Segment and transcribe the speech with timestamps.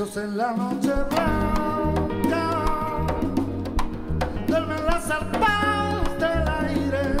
[0.00, 2.46] En la noche blanca
[4.48, 7.16] duermen las arpas del aire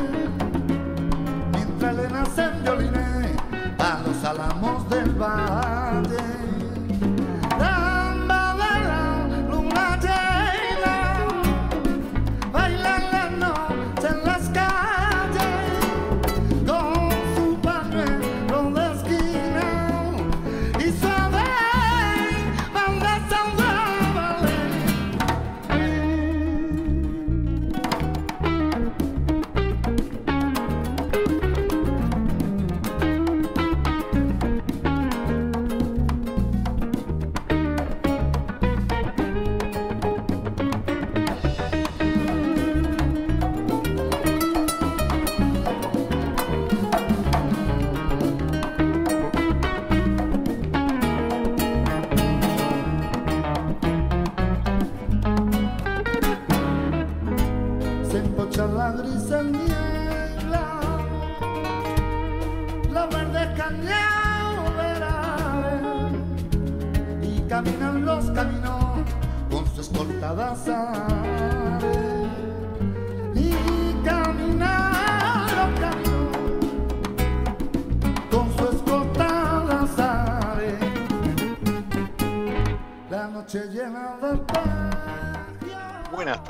[1.52, 3.36] mientras le nacen violines
[3.78, 5.79] a los álamos del valle.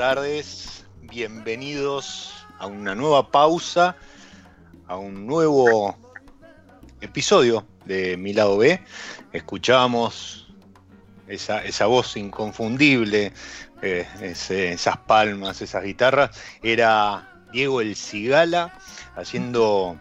[0.00, 3.97] Tardes, bienvenidos a una nueva pausa,
[4.88, 5.94] a un nuevo
[7.03, 8.83] episodio de Mi Lado B.
[9.34, 10.55] Escuchábamos
[11.28, 13.34] esa, esa voz inconfundible,
[13.83, 16.31] eh, esas palmas, esas guitarras.
[16.62, 18.72] Era Diego El Cigala
[19.16, 20.00] haciendo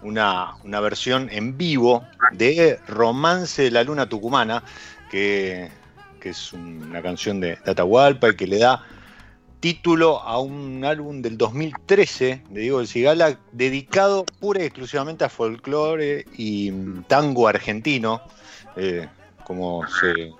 [0.00, 4.62] una, una versión en vivo de Romance de la Luna Tucumana,
[5.10, 5.72] que,
[6.20, 8.86] que es una canción de, de Atahualpa y que le da
[9.60, 15.28] título a un álbum del 2013 de Diego El Cigala dedicado pura y exclusivamente a
[15.28, 18.22] folclore y mm, tango argentino,
[18.76, 19.08] eh,
[19.44, 20.32] como se,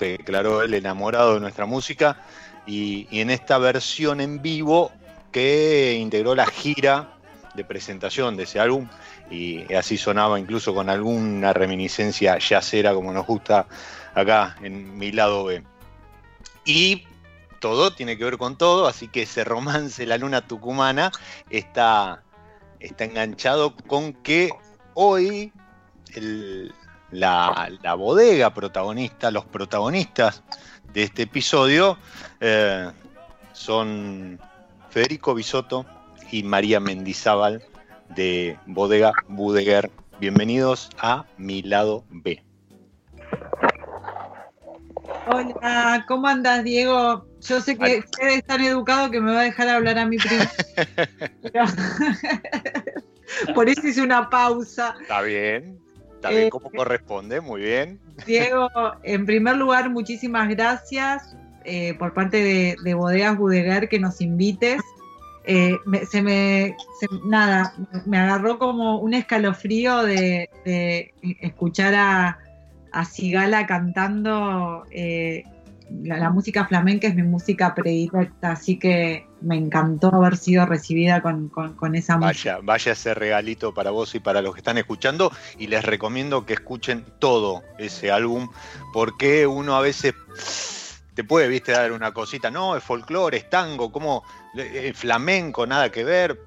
[0.00, 2.22] declaró él enamorado de nuestra música,
[2.66, 4.90] y, y en esta versión en vivo
[5.30, 7.16] que integró la gira
[7.54, 8.88] de presentación de ese álbum
[9.30, 13.66] y así sonaba incluso con alguna reminiscencia yacera como nos gusta
[14.14, 15.62] acá en mi lado B.
[16.64, 17.06] Y
[17.58, 21.12] todo tiene que ver con todo, así que ese romance La Luna Tucumana
[21.50, 22.22] está,
[22.80, 24.50] está enganchado con que
[24.94, 25.52] hoy
[27.10, 30.42] la bodega protagonista, los protagonistas
[30.92, 31.98] de este episodio
[32.40, 32.90] eh,
[33.52, 34.40] son
[34.88, 35.84] Federico Bisotto
[36.30, 37.62] y María Mendizábal
[38.14, 39.90] de Bodega Budeguer.
[40.20, 42.42] Bienvenidos a Mi Lado B.
[45.26, 47.26] Hola, ¿cómo andas, Diego?
[47.40, 50.44] Yo sé que es tan educado que me va a dejar hablar a mi primo.
[53.54, 54.96] Por eso hice una pausa.
[55.00, 55.78] Está bien,
[56.14, 58.00] está bien, como eh, corresponde, muy bien.
[58.26, 58.68] Diego,
[59.02, 64.80] en primer lugar, muchísimas gracias eh, por parte de, Bodegas Budegar que nos invites.
[65.44, 65.76] Eh,
[66.08, 66.76] se me,
[67.24, 67.72] nada,
[68.04, 70.50] me agarró como un escalofrío de,
[71.40, 72.38] escuchar a,
[72.92, 74.84] a Sigala cantando
[75.90, 81.50] la, música flamenca es mi música predilecta, así que me encantó haber sido recibida con,
[81.94, 82.58] esa música.
[82.62, 86.54] Vaya ese regalito para vos y para los que están escuchando, y les recomiendo que
[86.54, 88.48] escuchen todo ese álbum,
[88.92, 90.14] porque uno a veces
[91.14, 94.24] te puede, viste, dar una cosita, no, es folclore, es tango, como
[94.94, 96.40] flamenco, nada que ver.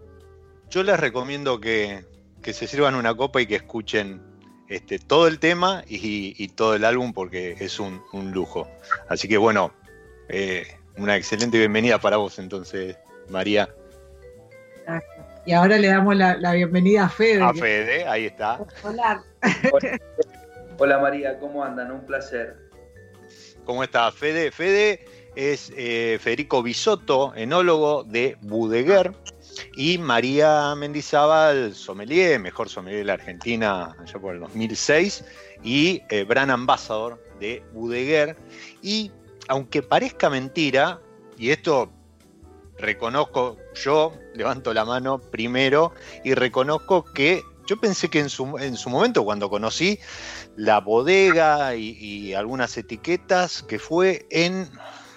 [0.69, 2.05] Yo les recomiendo que,
[2.43, 4.28] que se sirvan una copa y que escuchen
[4.69, 8.01] este, todo el tema y, todo el álbum porque es un,
[8.31, 8.67] lujo.
[9.09, 9.73] Así que bueno,
[10.29, 10.67] eh,
[10.97, 12.95] una excelente bienvenida para vos entonces,
[13.29, 13.67] María.
[15.45, 17.41] Y ahora le damos la, bienvenida a Fede.
[17.41, 18.59] A Fede, ahí está.
[18.83, 19.23] Hola.
[20.77, 21.91] Hola María, ¿cómo andan?
[21.91, 22.55] Un placer.
[23.65, 24.51] ¿Cómo está Fede?
[24.51, 25.05] Fede
[25.35, 29.13] es eh, Federico Bisotto, enólogo de Budeguer
[29.75, 35.23] y María Mendizábal, sommelier, mejor sommelier de la Argentina allá por el 2006,
[35.63, 38.37] y eh, Brand Ambassador de Budeguer.
[38.81, 39.11] Y
[39.47, 41.01] aunque parezca mentira,
[41.37, 41.91] y esto
[42.77, 48.75] reconozco, yo levanto la mano primero y reconozco que yo pensé que en su, en
[48.75, 49.99] su momento, cuando conocí
[50.55, 54.67] la bodega y, y, algunas etiquetas, que fue en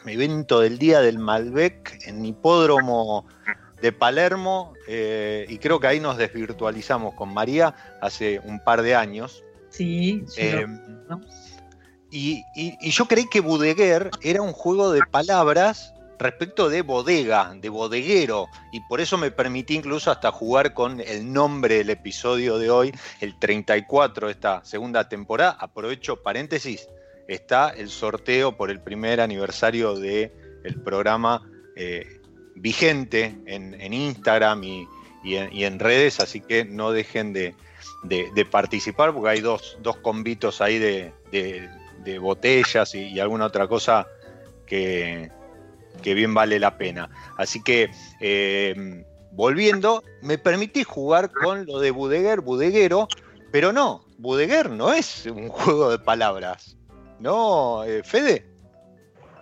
[0.05, 3.27] evento del Día del Malbec, en Hipódromo
[3.83, 8.95] de Palermo, eh, y creo que ahí nos desvirtualizamos con María hace un par de
[8.95, 9.43] años.
[9.71, 10.67] Sí, eh,
[12.11, 12.45] y,
[12.91, 18.79] yo creí que Budeguer era un juego de palabras respecto de bodega, de bodeguero, y
[18.83, 23.37] por eso me permití incluso hasta jugar con el nombre del episodio de hoy, el
[23.37, 25.57] 34 de esta segunda temporada.
[25.59, 26.89] Aprovecho paréntesis,
[27.27, 30.31] está el sorteo por el primer aniversario del
[30.63, 31.43] el programa.
[31.75, 32.22] Eh,
[32.55, 34.89] vigente en, Instagram y,
[35.25, 37.55] en, redes, así que no dejen de,
[38.51, 41.69] participar porque hay dos, dos convitos ahí de,
[42.21, 44.07] botellas y, alguna otra cosa
[44.67, 45.31] que,
[46.03, 47.11] bien vale la pena.
[47.37, 47.91] Así que,
[48.21, 53.09] eh, volviendo, me permití jugar con lo de Budeguer, Budeguero,
[53.51, 56.77] pero no, Budeguer no es un juego de palabras.
[57.19, 58.52] ¿No, eh, Fede?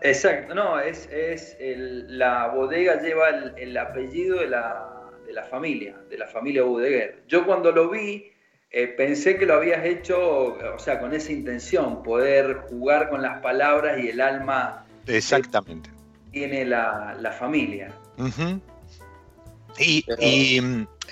[0.02, 6.16] Exacto, no, es, es la bodega lleva el, apellido de la, de la, familia, de
[6.16, 7.22] la familia Budeguer.
[7.28, 8.32] Yo cuando lo vi
[8.72, 13.40] eh, pensé que lo habías hecho, o sea, con esa intención, poder jugar con las
[13.40, 14.86] palabras y el alma.
[15.06, 15.90] Exactamente.
[16.30, 17.92] tiene la, la familia.
[19.78, 20.04] y,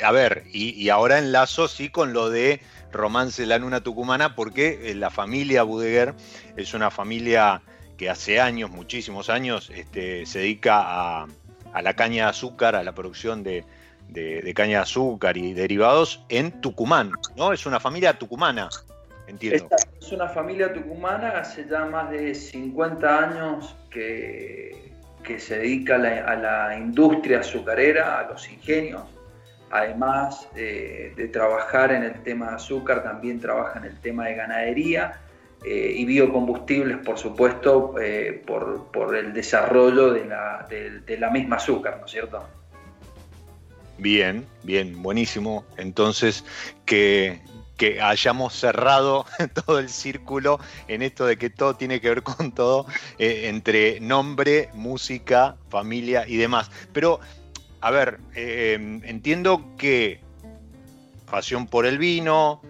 [0.02, 2.60] a ver, y, y, ahora enlazo sí con lo de
[2.92, 6.14] Romance la Luna Tucumana, porque eh, la familia Budeguer
[6.56, 7.60] es una familia
[7.98, 11.26] que hace años, muchísimos años, este, se dedica a,
[11.82, 13.64] la caña de azúcar, a la producción de,
[14.54, 17.52] caña de azúcar y derivados en Tucumán, ¿no?
[17.52, 18.68] Es una familia tucumana,
[19.26, 19.68] entiendo.
[20.00, 24.92] es una familia tucumana, hace ya más de 50 años que,
[25.24, 29.02] que se dedica a la, industria azucarera, a los ingenios.
[29.70, 35.20] Además de trabajar en el tema de azúcar, también trabaja en el tema de ganadería
[35.64, 40.24] eh, y biocombustibles, por supuesto, eh, por, el desarrollo de
[41.18, 42.44] la, misma azúcar, ¿no es cierto?
[43.98, 45.64] Bien, bien, buenísimo.
[45.76, 46.44] Entonces,
[46.84, 47.40] que,
[48.00, 49.26] hayamos cerrado
[49.66, 52.86] todo el círculo en esto de que todo tiene que ver con todo,
[53.18, 56.70] eh, entre nombre, música, familia y demás.
[56.92, 57.18] Pero,
[57.80, 60.20] a ver, entiendo que
[61.28, 62.62] pasión por el vino,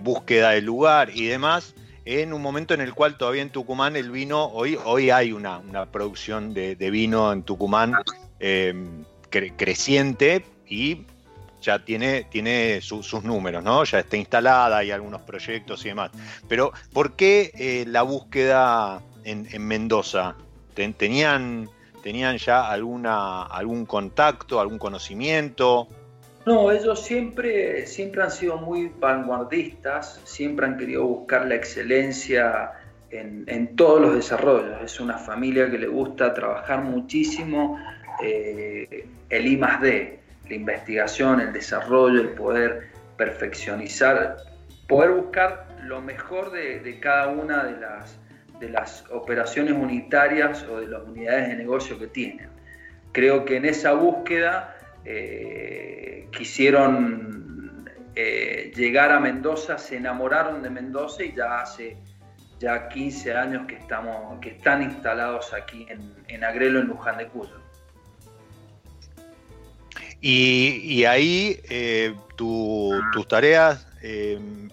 [0.00, 1.74] búsqueda del lugar y demás,
[2.18, 5.60] en un momento en el cual todavía en Tucumán el vino, hoy, hoy hay una,
[5.92, 7.94] producción de, vino en Tucumán
[8.40, 8.74] eh,
[9.30, 11.06] creciente y
[11.62, 13.84] ya tiene, tiene sus números, ¿no?
[13.84, 16.10] Ya está instalada, hay algunos proyectos y demás.
[16.48, 20.34] Pero, ¿por qué eh, la búsqueda en, Mendoza?
[20.74, 21.68] ¿Tenían,
[22.02, 25.86] ¿Tenían ya alguna, algún contacto, algún conocimiento?
[26.46, 32.72] No, ellos siempre, siempre han sido muy vanguardistas, siempre han querido buscar la excelencia
[33.10, 34.80] en, todos los desarrollos.
[34.82, 37.78] Es una familia que le gusta trabajar muchísimo
[38.22, 40.18] eh, el I D,
[40.48, 44.38] la investigación, el desarrollo, el poder perfeccionizar,
[44.88, 48.18] poder buscar lo mejor de, cada una de las,
[48.60, 52.48] de las operaciones unitarias o de las unidades de negocio que tienen.
[53.12, 61.24] Creo que en esa búsqueda eh, quisieron eh, llegar a Mendoza, se enamoraron de Mendoza
[61.24, 61.96] y ya hace
[62.58, 65.86] ya 15 años que, estamos, que están instalados aquí
[66.28, 67.58] en, Agrelo, en Luján de Cuyo.
[70.20, 73.86] Y, ahí eh, tus tareas,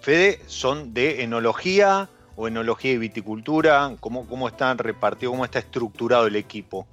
[0.02, 3.96] Fede, son de enología o enología y viticultura.
[4.02, 6.86] ¿Cómo, cómo están repartidos, cómo está estructurado el equipo?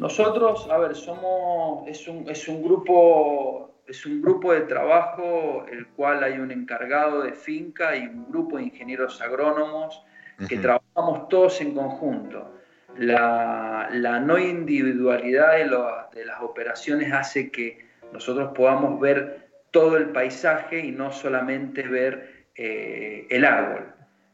[0.00, 5.88] Nosotros, a ver, somos, es un, es un grupo es un grupo de trabajo el
[5.88, 10.02] cual hay un encargado de finca y un grupo de ingenieros agrónomos
[10.48, 12.54] que trabajamos todos en conjunto.
[12.96, 20.10] La, la no individualidad de, de, las operaciones hace que nosotros podamos ver todo el
[20.10, 23.92] paisaje y no solamente ver eh, el árbol.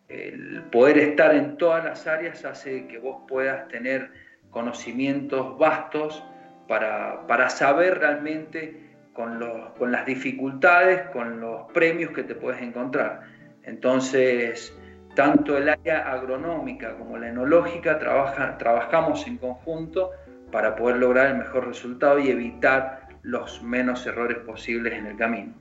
[0.08, 6.22] El poder estar en todas las áreas hace que vos puedas tener conocimientos vastos
[6.68, 12.60] para, para saber realmente con, los, con, las dificultades, con los premios que te puedes
[12.60, 13.22] encontrar.
[13.62, 14.76] Entonces,
[15.14, 20.10] tanto el área agronómica como la enológica trabaja, trabajamos en conjunto
[20.52, 25.54] para poder lograr el mejor resultado y evitar los menos errores posibles en el camino.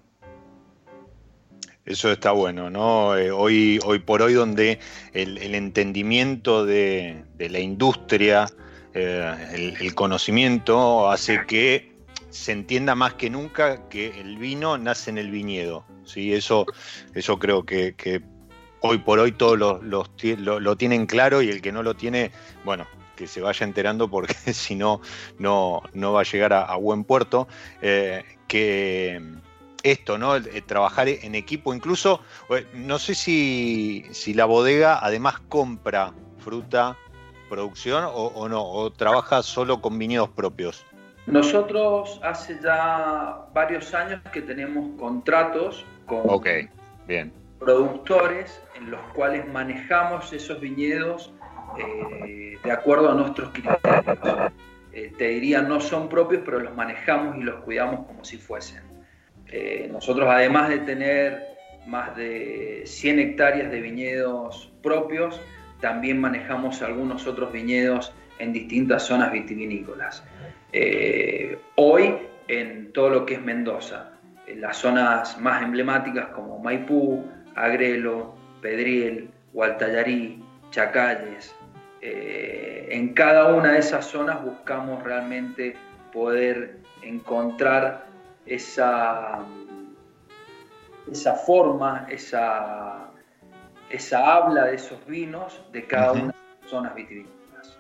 [1.85, 3.15] Eso está bueno, ¿no?
[3.15, 4.79] Eh, hoy, hoy por hoy donde
[5.13, 8.47] el, el entendimiento de, de, la industria
[8.97, 11.91] eh, el, conocimiento hace que
[12.29, 15.85] se entienda más que nunca que el vino nace en el viñedo.
[16.05, 16.33] ¿sí?
[16.33, 16.65] Eso,
[17.13, 18.23] eso creo que,
[18.79, 22.31] hoy por hoy todos lo, tienen claro y el que no lo tiene,
[22.63, 22.87] bueno,
[23.17, 25.01] que se vaya enterando porque si no,
[25.39, 27.49] no, no va a llegar a, buen puerto.
[27.81, 29.21] Eh, que
[29.83, 30.41] esto, ¿no?
[30.65, 36.97] trabajar en equipo, incluso, eh, no sé si, si la bodega además compra fruta
[37.49, 38.63] producción o, no?
[38.63, 40.85] ¿O trabaja solo con viñedos propios?
[41.25, 46.23] Nosotros hace ya varios años que tenemos contratos con
[47.07, 47.33] bien.
[47.59, 51.31] productores en los cuales manejamos esos viñedos
[51.77, 54.51] eh, de acuerdo a nuestros criterios.
[54.93, 58.81] Eh, te diría, no son propios, pero los manejamos y los cuidamos como si fuesen.
[59.47, 61.43] Eh, nosotros, además de tener
[61.85, 65.41] más de 100 hectáreas de viñedos propios,
[65.85, 70.23] también manejamos algunos otros viñedos en distintas zonas vitivinícolas.
[70.73, 72.15] Eh, hoy,
[72.47, 74.13] en todo lo que es Mendoza,
[74.47, 77.23] en las zonas más emblemáticas como Maipú,
[77.53, 81.55] Agrelo, Pedriel, Gualtallarí, Chacalles,
[82.01, 85.75] eh, en cada una de esas zonas buscamos realmente
[86.11, 88.07] poder encontrar
[88.47, 89.45] esa,
[91.11, 93.11] esa forma, esa,
[93.95, 97.77] esa habla de esos vinos de cada una de las zonas vitivinícolas.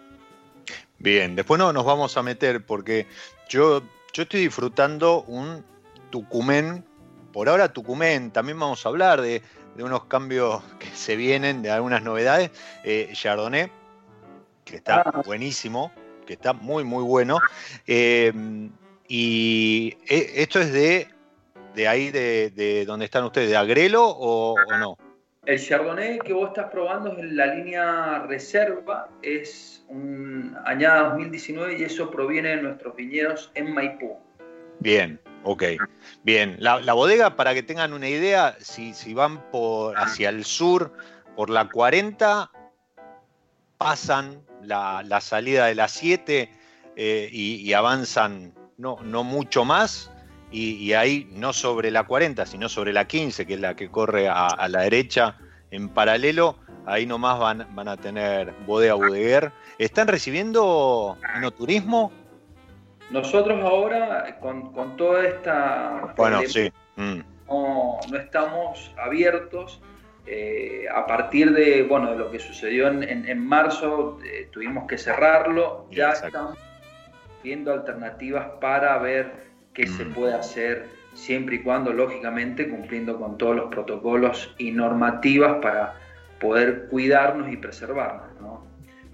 [0.97, 3.05] Bien, después no nos vamos a meter porque
[3.49, 3.81] yo,
[4.13, 5.63] yo estoy disfrutando un
[6.09, 6.85] Tucumén,
[7.33, 9.41] por ahora Tucumén, también vamos a hablar de,
[9.77, 12.51] unos cambios que se vienen, de algunas novedades.
[12.83, 13.69] Eh, Chardonnay,
[14.63, 15.21] que está ah.
[15.25, 15.91] buenísimo,
[16.25, 17.39] que está muy, muy bueno.
[17.85, 18.31] Eh,
[19.07, 21.09] y eh, esto es de,
[21.75, 24.97] de ahí, de, de donde están ustedes, de Agrelo o no?
[25.45, 31.83] El Chardonnay que vos estás probando en la línea reserva, es un añada 2019 y
[31.83, 34.17] eso proviene de nuestros viñedos en Maipú.
[34.79, 35.63] Bien, ok.
[36.23, 40.91] Bien, la, bodega, para que tengan una idea, si, si van por, hacia el sur,
[41.35, 42.49] por la 40,
[43.77, 46.49] pasan la, salida de la 7
[46.95, 50.11] eh, y, avanzan no, no mucho más
[50.55, 54.29] y, ahí no sobre la 40, sino sobre la 15, que es la que corre
[54.29, 55.35] a, la derecha
[55.69, 59.51] en paralelo, ahí nomás van, van a tener bodega bodeguer.
[59.77, 61.17] ¿Están recibiendo
[61.57, 62.13] turismo?
[63.11, 66.13] Nosotros ahora, con, con toda esta...
[66.15, 66.71] Bueno, sí.
[66.95, 67.19] Mm.
[67.47, 69.81] No, estamos abiertos.
[70.25, 75.85] Eh, a partir de, bueno, de lo que sucedió en, marzo, eh, tuvimos que cerrarlo.
[75.91, 76.57] Ya estamos
[77.43, 80.13] viendo alternativas para ver qué se mm.
[80.13, 85.95] puede hacer siempre y cuando, lógicamente, cumpliendo con todos los protocolos y normativas para
[86.39, 88.61] poder cuidarnos y preservarnos.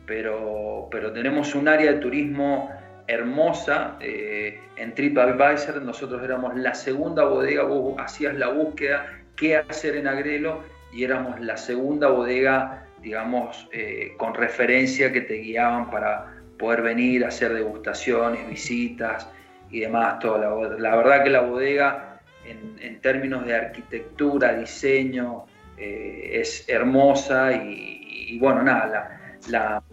[0.06, 2.70] Pero, pero tenemos un área de turismo
[3.08, 3.98] hermosa.
[4.00, 10.08] Eh, en TripAdvisor nosotros éramos la segunda bodega, vos hacías la búsqueda, qué hacer en
[10.08, 16.82] Agrelo, y éramos la segunda bodega, digamos, eh, con referencia que te guiaban para poder
[16.82, 19.28] venir a hacer degustaciones, visitas
[19.72, 20.20] y demás.
[20.20, 20.78] Todo.
[20.78, 25.46] La, verdad que la bodega, en, términos de arquitectura, diseño,
[25.78, 29.84] eh, es hermosa y, bueno, nada, la,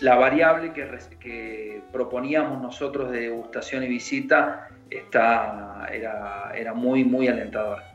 [0.00, 0.88] la variable que,
[1.20, 7.91] que, proponíamos nosotros de degustación y visita está, era, era muy, muy alentadora.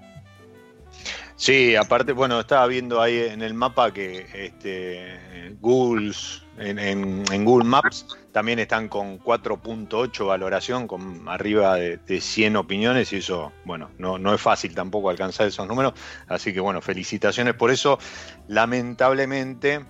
[1.38, 6.12] Sí, aparte, bueno, estaba viendo ahí en el mapa que este, Google,
[6.58, 13.54] en, Google Maps también están con 4.8 valoración, con arriba de, 100 opiniones, y eso,
[13.66, 15.94] bueno, no, no es fácil tampoco alcanzar esos números.
[16.28, 18.00] Así que, bueno, felicitaciones por eso.
[18.48, 19.86] Lamentablemente,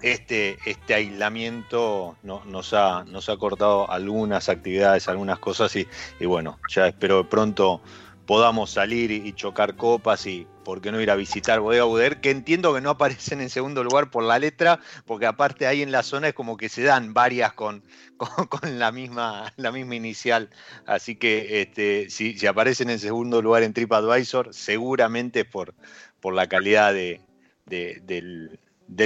[0.00, 5.86] este, este aislamiento nos, ha, nos ha cortado algunas actividades, algunas cosas, y,
[6.18, 7.82] y bueno, ya espero pronto
[8.26, 12.30] podamos salir y chocar copas y por qué no ir a visitar Bodega Buder, que
[12.30, 16.02] entiendo que no aparecen en segundo lugar por la letra, porque aparte ahí en la
[16.02, 17.84] zona es como que se dan varias con,
[18.48, 20.50] con, la, misma, la misma inicial.
[20.86, 25.74] Así que este, si, si, aparecen en segundo lugar en TripAdvisor, seguramente por,
[26.20, 27.20] por la calidad de,
[27.66, 28.58] del,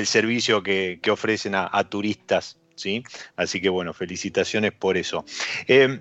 [0.07, 2.59] servicio que, ofrecen a, turistas.
[2.75, 3.05] ¿sí?
[3.37, 5.27] Así que bueno, felicitaciones por eso.
[5.69, 6.01] Eh,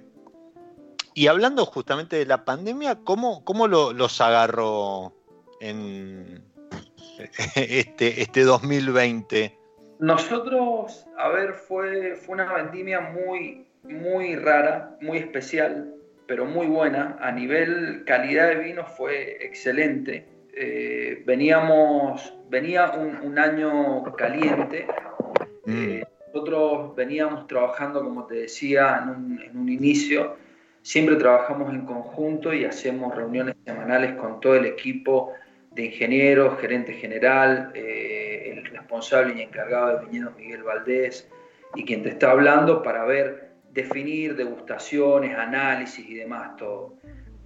[1.19, 5.11] y hablando justamente de la pandemia, ¿cómo, cómo los agarró
[5.59, 6.45] en
[7.55, 9.53] este, este 2020?
[9.99, 15.93] Nosotros, a ver, fue, fue una vendimia muy, muy rara, muy especial,
[16.25, 17.17] pero muy buena.
[17.19, 20.25] A nivel calidad de vino fue excelente.
[20.53, 24.87] Eh, veníamos, venía un, año caliente.
[25.65, 25.89] Mm.
[25.89, 30.37] Eh, nosotros veníamos trabajando, como te decía en un, en un inicio,
[30.89, 35.33] Siempre trabajamos en conjunto y hacemos reuniones semanales con todo el equipo
[35.69, 41.29] de ingenieros, gerente general, eh, el responsable y encargado de viñedos Miguel Valdés
[41.75, 46.95] y quien te está hablando para ver, definir degustaciones, análisis y demás, todo.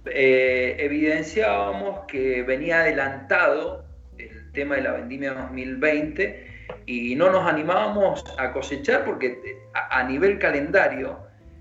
[0.06, 3.84] Eh, evidenciábamos que venía adelantado
[4.16, 6.46] el tema de la vendimia 2020
[6.86, 9.38] y no nos animábamos a cosechar porque
[9.74, 11.18] a, a nivel calendario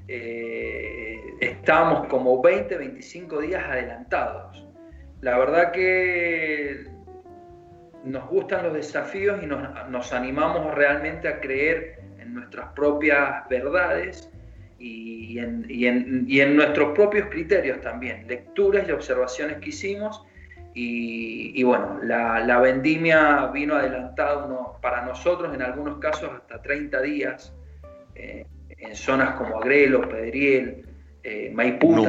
[0.08, 1.02] eh,
[1.43, 4.67] estábamos como 20, 25 días adelantados.
[5.21, 6.88] La verdad que
[8.03, 14.29] nos gustan los desafíos y nos, animamos realmente a creer en nuestras propias verdades
[14.77, 20.23] y en, nuestros propios criterios también, lecturas y observaciones que hicimos.
[20.75, 27.53] Y, bueno, la, vendimia vino adelantado para nosotros en algunos casos hasta 30 días.
[28.15, 28.45] Eh,
[28.77, 30.92] en zonas como Agrelo, Pedriel,
[31.23, 32.05] eh, Maipú.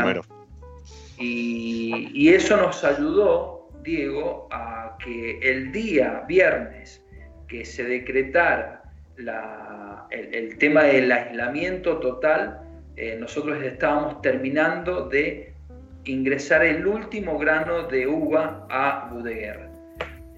[1.18, 7.04] Y, y, eso nos ayudó, Diego, a que el día viernes
[7.46, 8.82] que se decretara
[10.10, 12.60] el, tema del aislamiento total,
[12.96, 15.52] eh, nosotros estábamos terminando de
[16.04, 19.68] ingresar el último grano de uva a Budeguer.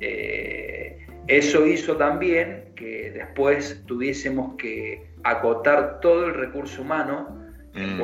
[0.00, 8.00] Eh, eso hizo también que después tuviésemos que acotar todo el recurso humano mm.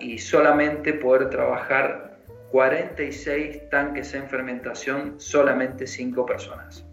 [0.00, 2.18] Y solamente poder trabajar
[2.50, 6.84] 46 tanques en fermentación, solamente 5 personas.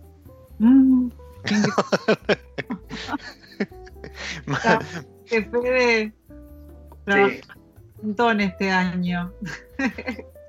[0.60, 1.10] Mm.
[5.26, 6.14] que fue
[7.08, 7.42] sí.
[8.02, 9.34] un este año.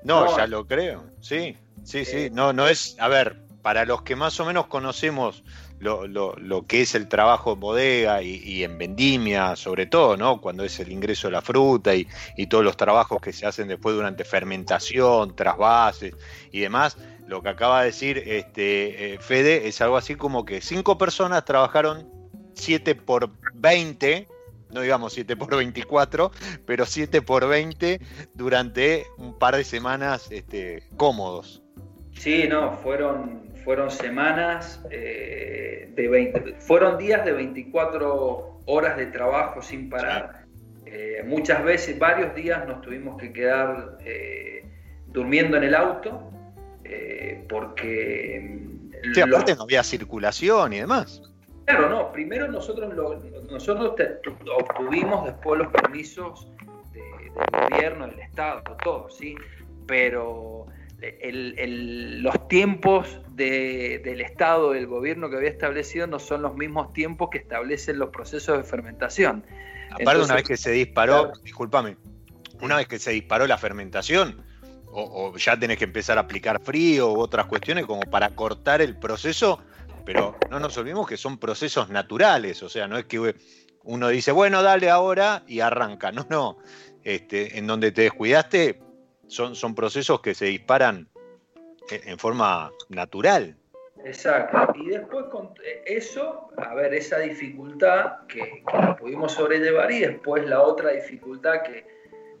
[0.03, 2.17] no, ya lo creo, sí, sí, sí.
[2.17, 5.43] Eh, no, no es, a ver, para los que más o menos conocemos
[5.79, 10.39] lo, lo, que es el trabajo en bodega y, en vendimia, sobre todo, ¿no?
[10.39, 12.07] Cuando es el ingreso de la fruta y,
[12.47, 16.15] todos los trabajos que se hacen después durante fermentación, trasvases
[16.49, 16.95] y demás,
[17.27, 21.43] lo que acaba de decir este, eh, Fede es algo así como que cinco personas
[21.43, 22.09] trabajaron
[22.53, 24.29] 7 por 20,
[24.71, 26.31] no digamos 7 por 24,
[26.65, 27.99] pero 7 por 20
[28.33, 31.61] durante un par de semanas este, cómodos.
[32.19, 39.61] Sí, no, fueron fueron semanas eh, de 20, fueron días de 24 horas de trabajo
[39.61, 40.45] sin parar.
[40.85, 44.63] Eh, muchas veces, varios días nos tuvimos que quedar eh,
[45.07, 46.31] durmiendo en el auto
[47.49, 48.57] porque...
[49.03, 51.21] Mm, sí, aparte no había circulación y demás.
[51.65, 52.13] Claro, no.
[52.13, 52.93] Primero nosotros,
[53.51, 53.95] nosotros
[54.61, 56.49] obtuvimos después los permisos
[56.93, 59.35] del gobierno, del Estado, todo, ¿sí?
[59.85, 60.67] Pero
[60.99, 67.37] los tiempos del Estado, del gobierno que había establecido, no son los mismos tiempos que
[67.37, 69.45] establecen los procesos de fermentación.
[69.91, 71.97] Aparte, una vez que se disparó, discúlpame,
[72.61, 74.43] una vez que se disparó la fermentación,
[74.89, 78.97] o, ya tenés que empezar a aplicar frío u otras cuestiones como para cortar el
[78.97, 79.59] proceso,
[80.05, 83.35] pero no nos olvidemos que son procesos naturales, o sea, no es que
[83.83, 86.57] uno dice, bueno, dale ahora y arranca, no, no,
[87.03, 88.79] este, en donde te descuidaste,
[89.27, 91.07] son, son procesos que se disparan
[91.89, 93.55] en forma natural.
[94.03, 94.73] Exacto.
[94.75, 95.49] Y después con
[95.85, 101.85] eso, a ver, esa dificultad que, que pudimos sobrellevar y después la otra dificultad que,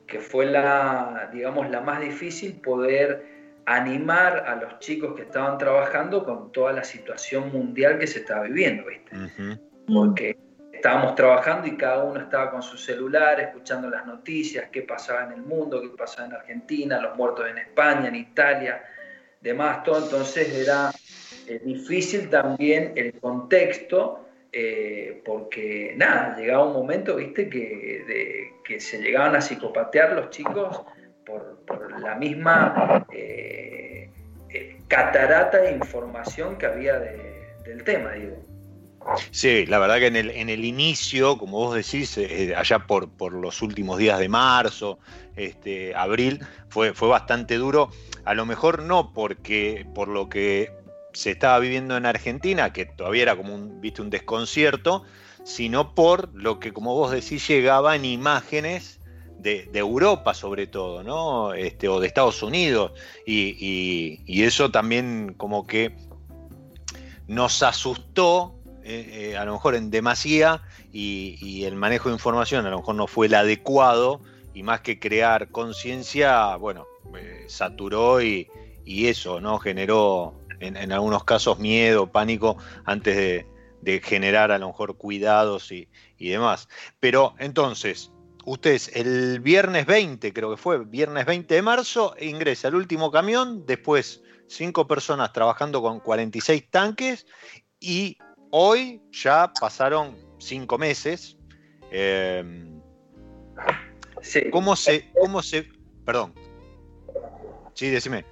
[0.05, 6.23] que fue la, digamos, la más difícil, poder animar a los chicos que estaban trabajando
[6.23, 9.59] con toda la situación mundial que se estaba viviendo, ¿viste?
[9.87, 10.37] Porque
[10.77, 15.33] estábamos trabajando y cada uno estaba con su celular, escuchando las noticias, qué pasaba en
[15.33, 18.83] el mundo, qué pasaba en Argentina, los muertos en España, en Italia,
[19.41, 20.03] demás, todo.
[20.03, 20.91] Entonces era
[21.47, 29.01] eh, difícil también el contexto eh, porque nada, llegaba un momento, viste, que, que se
[29.01, 30.83] llegaban a psicopatear los chicos
[31.25, 34.09] por, la misma eh,
[34.87, 38.56] catarata de información que había del tema, digo.
[39.31, 42.19] Sí, la verdad que en el, en el inicio, como vos decís,
[42.55, 44.99] allá por, por, los últimos días de marzo,
[45.35, 47.89] este, abril, fue, fue bastante duro.
[48.25, 50.71] A lo mejor no porque por lo que
[51.13, 55.03] se estaba viviendo en Argentina, que todavía era como un, viste, un desconcierto,
[55.43, 58.99] sino por lo que, como vos decís, llegaba en imágenes
[59.39, 61.53] de, Europa sobre todo, ¿no?
[61.53, 62.91] Este, o de Estados Unidos.
[63.25, 65.95] Y, eso también como que
[67.27, 68.56] nos asustó,
[68.89, 70.61] eh, eh, a lo mejor en demasía,
[70.93, 74.21] y, el manejo de información a lo mejor no fue el adecuado,
[74.53, 78.47] y más que crear conciencia, bueno, eh, saturó y,
[78.85, 79.59] y eso, ¿no?
[79.59, 83.45] Generó en, algunos casos miedo, pánico, antes
[83.81, 86.69] de, generar a lo mejor cuidados y, demás.
[87.01, 88.13] Pero entonces,
[88.45, 93.65] ustedes el viernes 20, creo que fue, viernes 20 de marzo, ingresa el último camión,
[93.65, 97.25] después cinco personas trabajando con 46 tanques
[97.81, 98.17] y
[98.51, 101.37] hoy ya pasaron cinco meses.
[101.91, 102.81] Em,
[104.51, 105.67] ¿Cómo se, cómo se,
[106.05, 106.33] perdón?
[107.73, 108.25] Sí, decime.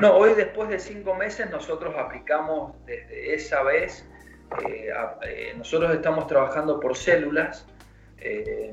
[0.00, 4.06] No, hoy después de cinco meses nosotros aplicamos desde esa vez,
[4.66, 4.90] eh,
[5.22, 7.66] eh, nosotros estamos trabajando por células.
[8.18, 8.72] Eh,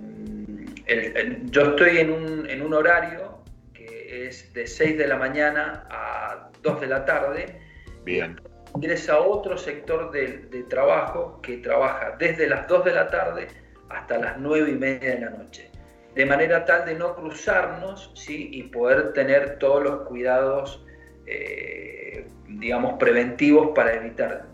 [1.45, 6.49] yo estoy en un, en un, horario que es de 6 de la mañana a
[6.61, 7.59] 2 de la tarde.
[8.03, 8.39] Bien.
[8.75, 13.47] Ingresa otro sector de, trabajo que trabaja desde las 2 de la tarde
[13.89, 15.69] hasta las 9 y media de la noche
[16.15, 18.49] de manera tal de no cruzarnos ¿sí?
[18.51, 20.83] y poder tener todos los cuidados
[21.25, 24.47] eh, digamos, preventivos para evitar,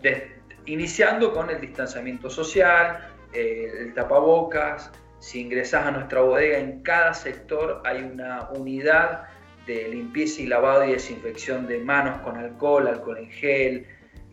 [0.66, 7.82] iniciando con el distanciamiento social, el tapabocas, si ingresas a nuestra bodega, en cada sector
[7.84, 9.24] hay una unidad
[9.66, 13.86] de limpieza y lavado y desinfección de manos con alcohol, alcohol en gel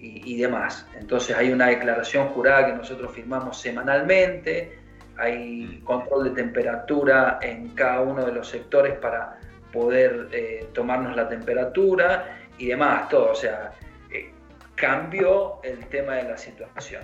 [0.04, 0.86] y, y demás.
[1.00, 4.78] Entonces hay una declaración jurada que nosotros firmamos semanalmente,
[5.18, 9.40] hay control de temperatura en cada uno de los sectores para
[9.72, 13.32] poder eh, tomarnos la temperatura y demás, todo.
[13.32, 13.72] O sea,
[14.12, 14.32] eh,
[14.76, 17.04] cambió el tema de la situación.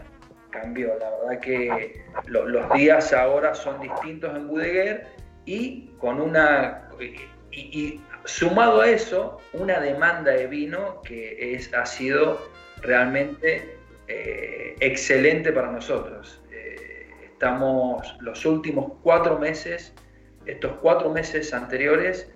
[0.52, 5.08] Cambió, la verdad que los días ahora son distintos en Budeguer
[5.46, 6.90] y con una.
[7.52, 12.40] Y, sumado a eso, una demanda de vino que es, ha sido
[12.82, 16.42] realmente eh, excelente para nosotros.
[17.32, 19.94] estamos los últimos cuatro meses,
[20.46, 22.28] estos cuatro meses anteriores,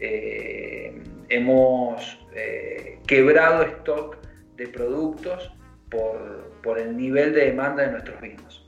[0.00, 4.16] eh, hemos eh, quebrado stock
[4.56, 5.52] de productos
[5.90, 8.66] por, el nivel de demanda de nuestros vinos.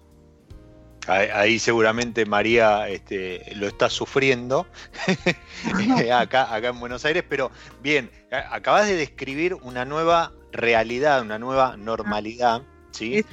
[1.09, 4.67] Ahí, seguramente María este, lo está sufriendo
[6.13, 11.77] acá, acá en Buenos Aires, pero bien, acabas de describir una nueva realidad, una nueva
[11.77, 12.63] normalidad.
[12.91, 13.25] ¿sí?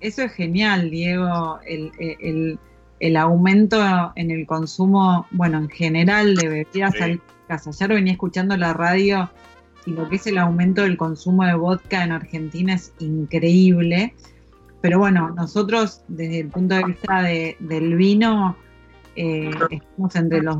[0.00, 2.58] Eso, es, genial, Diego, el,
[3.00, 7.20] el aumento en el consumo, bueno, en general de bebidas sí.
[7.48, 7.70] casa.
[7.70, 9.30] Ayer venía escuchando la radio
[9.84, 14.14] y lo que es el aumento del consumo de vodka en Argentina es increíble.
[14.80, 18.56] Pero bueno, nosotros desde el punto de vista del vino
[19.14, 20.58] eh, estamos entre los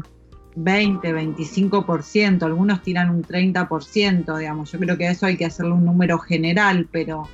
[0.57, 4.73] 20, 25%, algunos tiran un 30%, digamos.
[4.73, 7.29] Yo creo que a eso hay que hacerle un número general, pero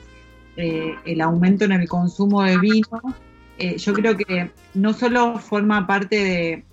[0.56, 3.00] eh, el aumento en el consumo de vino
[3.58, 6.64] eh, yo creo que no solo forma parte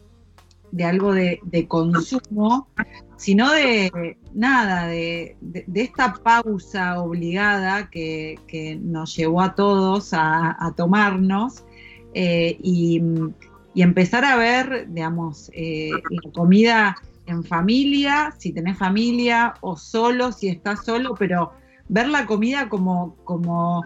[0.72, 2.68] de, algo de, consumo,
[3.16, 5.38] sino de nada, de,
[5.76, 11.64] esta pausa obligada que, nos llevó a todos a, tomarnos
[12.16, 13.02] eh, y,
[13.82, 20.50] empezar a ver, digamos, eh, la comida en familia, si tenés familia, o solo, si
[20.50, 21.52] estás solo, pero
[21.88, 23.86] ver la comida como, como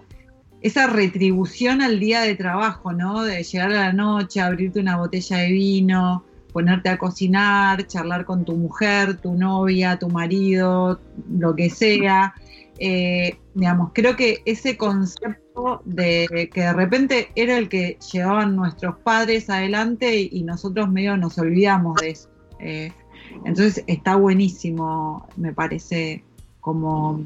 [0.61, 3.23] esa retribución al día de trabajo, ¿no?
[3.23, 8.45] De llegar a la noche, abrirte una botella de vino, ponerte a cocinar, charlar con
[8.45, 12.33] tu mujer, tu novia, tu marido, lo que sea,
[12.79, 15.42] eh, digamos, creo que ese concepto
[15.85, 21.37] de que de repente era el que llevaban nuestros padres adelante y, nosotros medio nos
[21.37, 22.29] olvidamos de eso.
[22.59, 22.91] Eh,
[23.45, 26.23] entonces está buenísimo, me parece,
[26.59, 27.25] como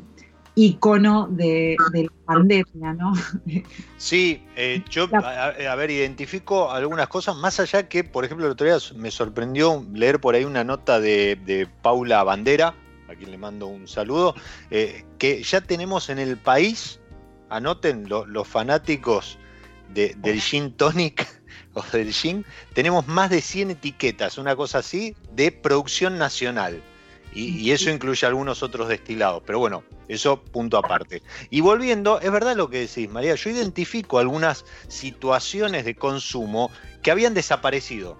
[0.57, 3.13] icono de, la pandemia, ¿no?
[3.97, 8.65] Sí, eh, yo, a, ver, identifico algunas cosas, más allá que, por ejemplo, el otro
[8.65, 12.73] día me sorprendió leer por ahí una nota de, Paula Bandera,
[13.07, 14.33] a quien le mando un saludo,
[14.71, 16.99] eh, que ya tenemos en el país,
[17.49, 19.37] anoten los fanáticos
[19.89, 21.27] del gin tonic
[21.73, 26.81] o del gin, tenemos más de 100 etiquetas, una cosa así, de producción nacional.
[27.33, 29.43] Y, eso incluye algunos otros destilados.
[29.45, 31.21] Pero bueno, eso punto aparte.
[31.51, 36.71] Y volviendo, es verdad lo que decís, María, yo identifico algunas situaciones de consumo
[37.03, 38.17] que habían desaparecido.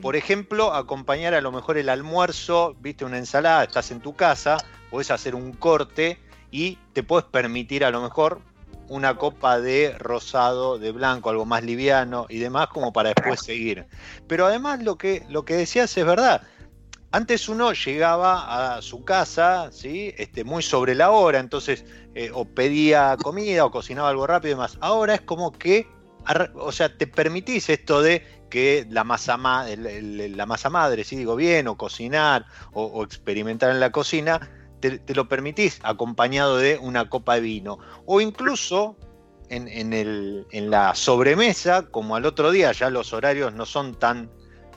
[0.00, 4.58] Por ejemplo, acompañar a lo mejor el almuerzo, viste una ensalada, estás en tu casa,
[4.90, 6.18] puedes hacer un corte
[6.50, 8.40] y te puedes permitir a lo mejor
[8.88, 13.86] una copa de rosado, de blanco, algo más liviano y demás, como para después seguir.
[14.26, 16.42] Pero además lo que, lo que decías es verdad.
[17.12, 20.14] Antes uno llegaba a su casa, ¿sí?
[20.18, 24.54] Este, muy sobre la hora, entonces eh, o pedía comida o cocinaba algo rápido y
[24.54, 24.76] demás.
[24.80, 25.88] Ahora es como que,
[26.54, 31.68] o sea, te permitís esto de que la masa, la masa madre, si digo bien,
[31.68, 34.50] o cocinar o, experimentar en la cocina,
[34.90, 37.78] te, lo permitís acompañado de una copa de vino.
[38.04, 38.96] O incluso
[39.48, 44.30] en, en la sobremesa, como al otro día ya los horarios no son tan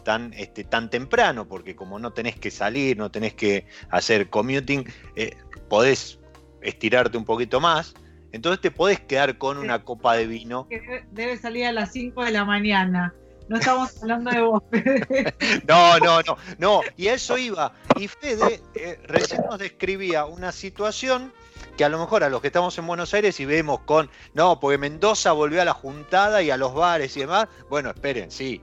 [0.04, 4.86] tan, este, tan temprano, porque como no tenés que salir, no tenés que hacer commuting,
[5.16, 5.36] eh,
[5.70, 6.20] podés
[6.62, 7.94] estirarte un poquito más.
[8.32, 10.68] Entonces te podés quedar con una copa de vino.
[11.12, 13.14] Debe salir a las 5 de la mañana.
[13.50, 14.64] No estamos hablando de vos.
[15.68, 16.82] No, no, no, no.
[16.96, 17.74] Y a eso iba.
[17.98, 21.34] Y Fede eh, recién nos describía una situación
[21.76, 24.60] que a lo mejor a los que estamos en Buenos Aires y vemos con, no,
[24.60, 27.48] porque Mendoza volvió a la juntada y a los bares y demás.
[27.70, 28.62] Bueno, esperen, sí,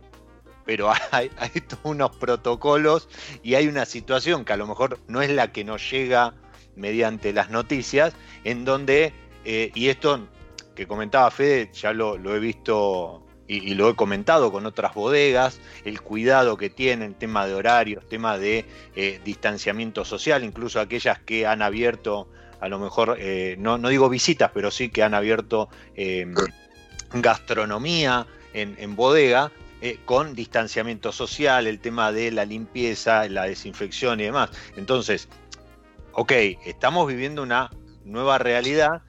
[0.64, 1.30] pero hay,
[1.82, 3.08] unos protocolos
[3.42, 6.34] y hay una situación que a lo mejor no es la que nos llega
[6.76, 9.12] mediante las noticias, en donde,
[9.44, 10.28] eh, y esto
[10.74, 16.00] que comentaba Fede, ya lo, he visto y, lo he comentado con otras bodegas, el
[16.00, 18.64] cuidado que tienen, tema de horarios, tema de
[18.96, 22.28] eh, distanciamiento social, incluso aquellas que han abierto,
[22.60, 25.68] a lo mejor, eh, no, no, digo visitas, pero sí que han abierto
[27.12, 34.24] gastronomía en, bodega, eh, con distanciamiento social, el tema de la limpieza, la desinfección y
[34.24, 34.50] demás.
[34.76, 35.28] Entonces,
[36.12, 36.32] ok,
[36.64, 37.70] estamos viviendo una
[38.04, 39.02] nueva realidad.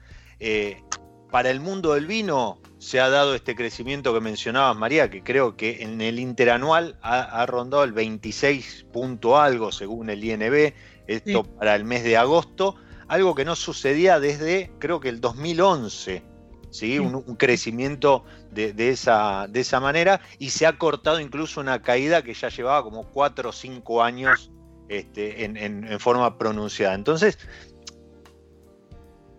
[1.30, 5.56] Para el mundo del vino se ha dado este crecimiento que mencionabas, María, que creo
[5.56, 10.72] que en el interanual ha, rondado el 26 punto algo según el INB,
[11.06, 12.76] esto para el mes de agosto,
[13.08, 16.22] algo que no sucedía desde creo que el 2011.
[16.70, 16.98] ¿sí?
[16.98, 22.34] Un, crecimiento de, esa, de esa manera y se ha cortado incluso una caída que
[22.34, 24.50] ya llevaba como cuatro o cinco años
[24.88, 26.94] este, en, forma pronunciada.
[26.94, 27.38] Entonces,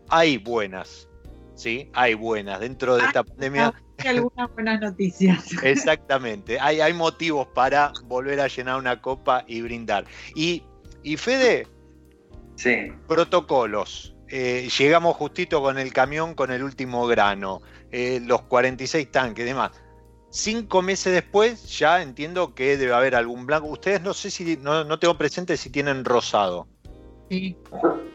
[0.10, 1.09] hay buenas,
[1.60, 1.89] ¿sí?
[1.93, 3.74] Hay buenas dentro de esta pandemia.
[3.98, 5.45] Hay algunas buenas noticias.
[5.63, 10.06] Exactamente, hay, hay motivos para volver a llenar una copa y brindar.
[10.36, 10.63] Y,
[11.04, 11.67] y Fede,
[12.56, 12.93] sí.
[13.08, 14.15] protocolos.
[14.30, 19.48] Eh, llegamos justito con el camión con el último grano, eh, los 46 tanques y
[19.48, 19.72] demás.
[20.30, 23.67] Cinco meses después ya entiendo que debe haber algún blanco.
[23.67, 26.67] Ustedes no sé si, no, tengo presente si tienen rosado.
[27.30, 27.58] Sí.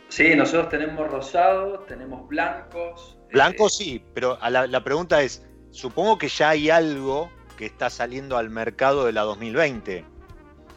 [0.08, 3.18] Sí, nosotros tenemos rosado, tenemos blancos.
[3.34, 8.36] Blancos eh, sí, pero la, pregunta es, supongo que ya hay algo que está saliendo
[8.36, 10.04] al mercado de la 2020.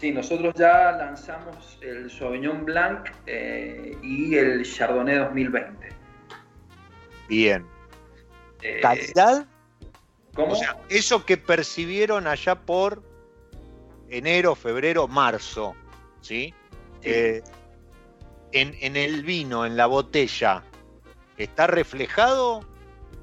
[0.01, 5.89] Sí, nosotros ya lanzamos el Sauvignon Blanc eh, y el Chardonnay 2020.
[7.29, 7.65] Bien.
[8.63, 9.45] Eh, ¿Calidad?
[10.33, 10.53] ¿Cómo?
[10.53, 13.03] O sea, eso que percibieron allá por
[14.09, 15.75] enero, febrero, marzo,
[16.21, 16.53] ¿sí?
[17.03, 17.43] Eh,
[18.51, 20.63] en, en, el vino, en la botella,
[21.37, 22.61] ¿está reflejado?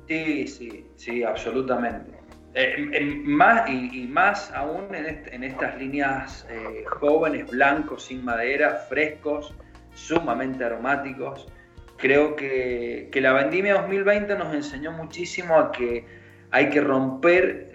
[0.09, 2.13] Sí, sí, sí, absolutamente.
[2.57, 9.53] Eh, más y, más aún en, estas líneas eh, jóvenes, blancos, sin madera, frescos,
[9.95, 11.49] sumamente aromáticos.
[11.97, 16.07] Creo que, la vendimia 2020 nos enseñó muchísimo a que
[16.53, 17.73] hay que romper.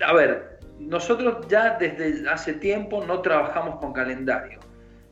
[0.00, 4.60] a ver, nosotros ya desde hace tiempo no trabajamos con calendario.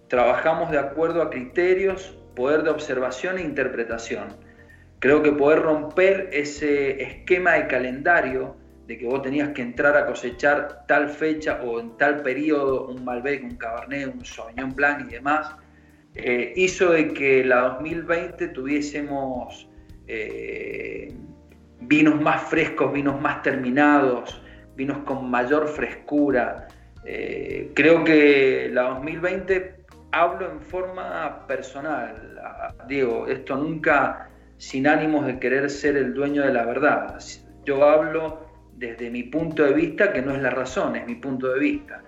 [0.09, 4.29] Trabajamos de acuerdo a criterios, poder de observación e interpretación.
[5.05, 10.07] Creo que poder romper ese esquema de calendario de que vos tenías que entrar a
[10.07, 15.13] cosechar tal fecha o en tal periodo un Malbec, un Cabernet, un Sauvignon Blanc y
[15.13, 15.57] demás,
[16.15, 19.69] eh, hizo de que la 2020 tuviésemos
[20.07, 21.13] eh,
[21.83, 24.41] vinos más frescos, vinos más terminados,
[24.75, 26.67] vinos con mayor frescura.
[27.05, 32.41] Eh, creo que la 2020 hablo en forma personal,
[32.89, 37.19] Diego, esto nunca sin ánimos de querer ser el dueño de la verdad.
[37.65, 41.49] Yo hablo desde mi punto de vista, que no es la razón, es mi punto
[41.53, 42.03] de vista.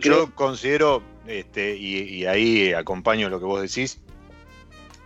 [0.00, 4.00] yo considero, este, y, ahí acompaño lo que vos decís,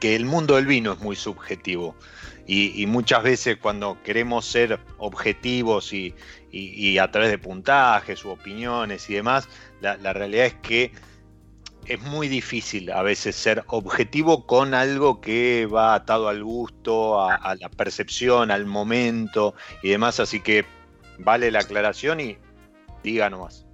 [0.00, 1.94] que el mundo del vino es muy subjetivo.
[2.46, 6.14] Y, muchas veces cuando queremos ser objetivos y,
[6.98, 9.48] a través de puntajes u opiniones y demás,
[9.80, 10.92] la, realidad es que
[11.88, 17.54] es muy difícil a veces ser objetivo con algo que va atado al gusto, a,
[17.58, 20.20] la percepción, al momento y demás.
[20.20, 20.64] Así que
[21.18, 22.36] vale la aclaración y
[23.02, 23.66] diga nomás.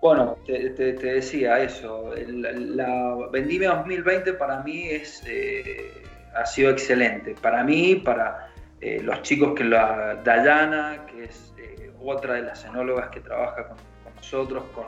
[0.00, 2.12] Bueno, te, decía eso.
[2.16, 6.02] La, Vendimia 2020 para mí es eh,
[6.34, 7.34] ha sido excelente.
[7.40, 8.48] Para mí, para
[8.80, 13.68] eh, los chicos que la Dayana, que es eh, otra de las enólogas que trabaja
[13.68, 13.76] con,
[14.16, 14.86] nosotros, con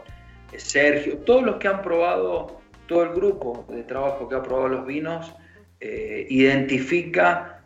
[0.57, 4.87] Sergio, todos los que han probado, todo el grupo de trabajo que ha probado los
[4.87, 5.35] vinos,
[5.81, 7.63] identifica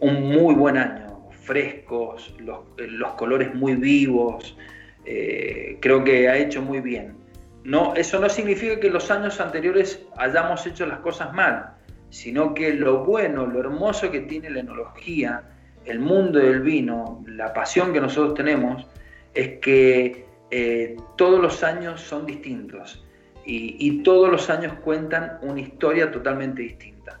[0.00, 4.56] un muy buen año, frescos, los, los colores muy vivos,
[5.04, 7.16] creo que ha hecho muy bien.
[7.62, 11.74] No, eso no significa que los años anteriores hayamos hecho las cosas mal
[12.14, 15.42] sino que lo bueno, lo hermoso que tiene la enología,
[15.84, 18.86] el mundo del vino, la pasión que nosotros tenemos,
[19.34, 20.24] es que
[20.56, 23.02] eh, todos los años son distintos
[23.46, 27.20] y, todos los años cuentan una historia totalmente distinta.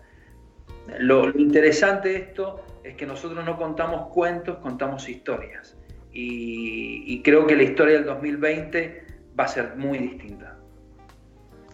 [0.98, 5.76] Lo, interesante de esto es que nosotros no contamos cuentos, contamos historias.
[6.12, 9.04] y creo que la historia del 2020
[9.38, 10.54] va a ser muy distinta.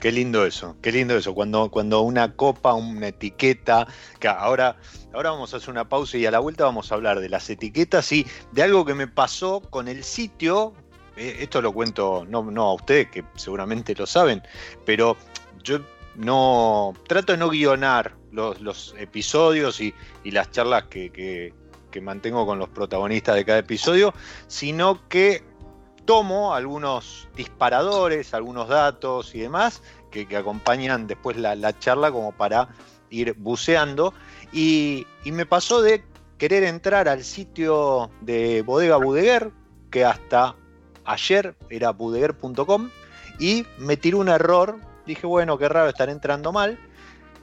[0.01, 1.35] Qué lindo eso, qué lindo eso.
[1.35, 3.87] Cuando, cuando una copa, una etiqueta,
[4.19, 4.77] que ahora,
[5.13, 7.51] ahora vamos a hacer una pausa y a la vuelta vamos a hablar de las
[7.51, 10.73] etiquetas y de algo que me pasó con el sitio.
[11.21, 14.43] Eh, esto lo cuento no, no a ustedes, que seguramente lo saben,
[14.85, 15.17] pero
[15.63, 15.81] yo
[16.17, 21.11] no trato de no guionar los, episodios y, las charlas que,
[21.91, 24.15] que mantengo con los protagonistas de cada episodio,
[24.47, 25.45] sino que
[26.05, 32.69] tomo algunos disparadores, algunos datos y demás que, acompañan después la, charla como para
[33.11, 34.13] ir buceando.
[34.53, 36.05] Y, me pasó de
[36.39, 39.53] querer entrar al sitio de Bodega Budeguer,
[39.91, 40.57] que hasta
[41.05, 42.91] ayer era budeguer.com,
[43.39, 44.79] y me tiró un error.
[45.07, 46.79] Dije, bueno, qué raro estar entrando mal.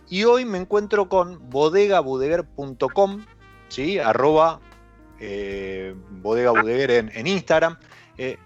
[0.10, 3.26] Y hoy me encuentro con bodegabudeguer.com,
[3.68, 4.00] ¿sí?
[4.00, 4.62] arroba
[5.20, 7.78] eh, bodega en, Instagram.
[8.18, 8.38] Eh,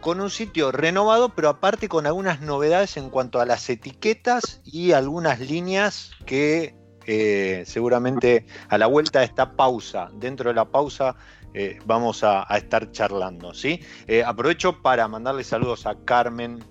[0.00, 4.92] con un sitio renovado, pero aparte con algunas novedades en cuanto a las etiquetas y
[4.92, 6.76] algunas líneas que
[7.06, 11.16] eh, seguramente a la vuelta de esta pausa, dentro de la pausa,
[11.58, 13.54] eh, vamos a, estar charlando.
[13.54, 13.80] ¿sí?
[14.06, 16.62] Eh, aprovecho para mandarle saludos a Carmen,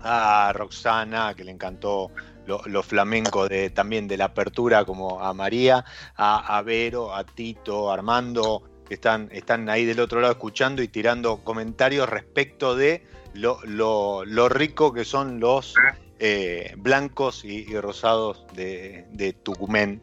[0.00, 2.10] a Roxana, que le encantó
[2.46, 5.84] lo, flamenco de, también de la apertura, como a María,
[6.16, 10.88] a, a Vero, a Tito, a Armando, que están, ahí del otro lado escuchando y
[10.88, 15.74] tirando comentarios respecto de lo, rico que son los
[16.18, 20.00] eh, blancos y, rosados de, de Tucumán.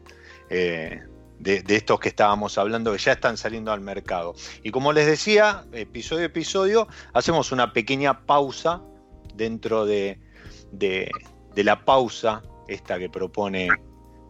[0.48, 1.02] Eh,
[1.42, 4.34] de, estos que estábamos hablando que ya están saliendo al mercado.
[4.62, 8.80] Y como les decía, episodio a episodio, hacemos una pequeña pausa
[9.34, 10.20] dentro de,
[10.70, 11.10] de,
[11.56, 13.68] la pausa, esta que propone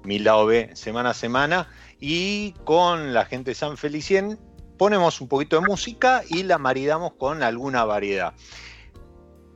[0.04, 1.68] Milao B semana a semana,
[2.00, 4.38] y con la gente de San Felicien
[4.78, 8.32] ponemos un poquito de música y la maridamos con alguna variedad.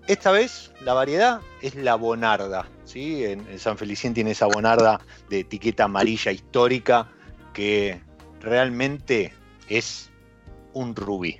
[0.07, 2.69] Esta vez la variedad es la bonarda.
[2.85, 3.25] ¿sí?
[3.25, 7.11] En, San Felicien tiene esa bonarda de etiqueta amarilla histórica
[7.57, 7.99] que
[8.43, 9.33] realmente
[9.71, 10.11] es
[10.75, 11.39] un rubí.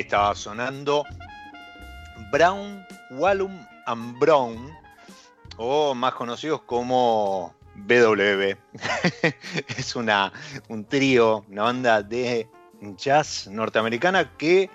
[0.00, 1.04] Estaba sonando
[2.30, 4.72] Brown, Wallum and Brown,
[5.56, 8.56] o más conocidos como BWB.
[9.76, 10.32] es una,
[10.68, 12.48] un trío, una banda de
[12.96, 14.70] jazz norteamericana que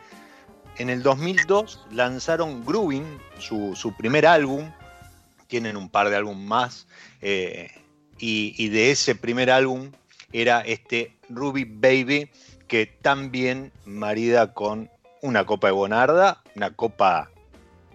[0.77, 4.71] en el 2002 lanzaron Grooving, su, primer álbum.
[5.47, 6.87] Tienen un par de álbumes más.
[7.21, 7.71] Eh,
[8.17, 9.91] y, y, de ese primer álbum
[10.31, 12.29] era este Ruby Baby,
[12.67, 14.89] que también marida con
[15.23, 17.31] una copa de Bonarda, una copa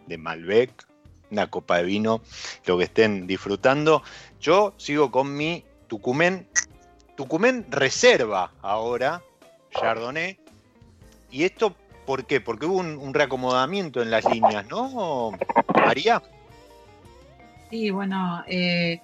[0.06, 0.86] de Malbec,
[1.30, 2.22] una copa de vino,
[2.64, 4.02] lo que estén disfrutando.
[4.40, 6.48] Yo sigo con mi Tucumén,
[7.16, 9.22] Tucumén Reserva ahora,
[9.78, 10.38] Chardonnay.
[11.30, 11.76] ¿Y esto
[12.06, 12.40] por qué?
[12.40, 15.32] Porque hubo un, reacomodamiento en las líneas, ¿no,
[15.74, 16.22] María?
[17.68, 19.02] Sí, bueno, eh,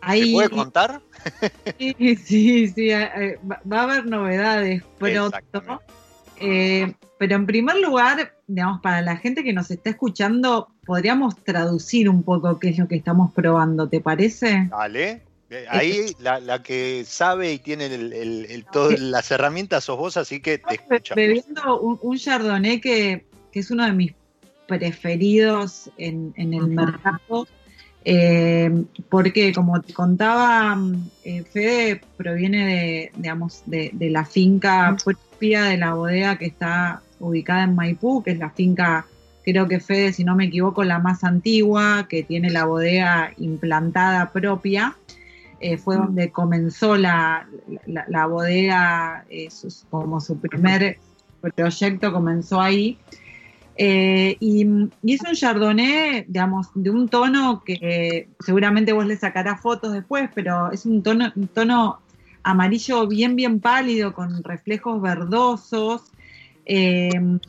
[0.00, 0.28] ahí...
[0.28, 1.02] ¿Se puede contar?
[1.78, 3.38] Sí, sí, sí, eh,
[3.70, 5.82] va a haber novedades pronto.
[6.40, 12.08] Eh, pero en primer lugar, digamos, para la gente que nos está escuchando, podríamos traducir
[12.08, 14.68] un poco qué es lo que estamos probando, ¿te parece?
[14.70, 15.22] Dale.
[15.50, 20.58] Eh, ahí la, que sabe y tiene el, todas las herramientas sos vos, así que
[20.58, 21.16] te escuchamos.
[21.16, 24.12] Bebiendo un, Chardonnay que, es uno de mis
[24.66, 27.46] preferidos en, el mercado,
[28.04, 30.76] eh, porque como te contaba,
[31.24, 34.96] eh, Fede proviene de, digamos, de, de la finca
[35.44, 39.06] de la bodega que está ubicada en Maipú, que es la finca,
[39.44, 44.30] creo que Fede, si no me equivoco, la más antigua, que tiene la bodega implantada
[44.32, 44.96] propia.
[45.60, 46.00] Eh, fue mm.
[46.00, 47.46] donde comenzó la,
[47.86, 49.48] la, bodega, eh,
[49.90, 50.98] como su primer
[51.40, 52.98] proyecto comenzó ahí.
[53.76, 54.66] Eh, y,
[55.02, 60.30] y, es un chardonnay, digamos, de un tono que seguramente vos le sacarás fotos después,
[60.34, 62.00] pero es un tono, un tono
[62.44, 66.12] amarillo bien, bien pálido, con reflejos verdosos,
[66.64, 67.40] Em,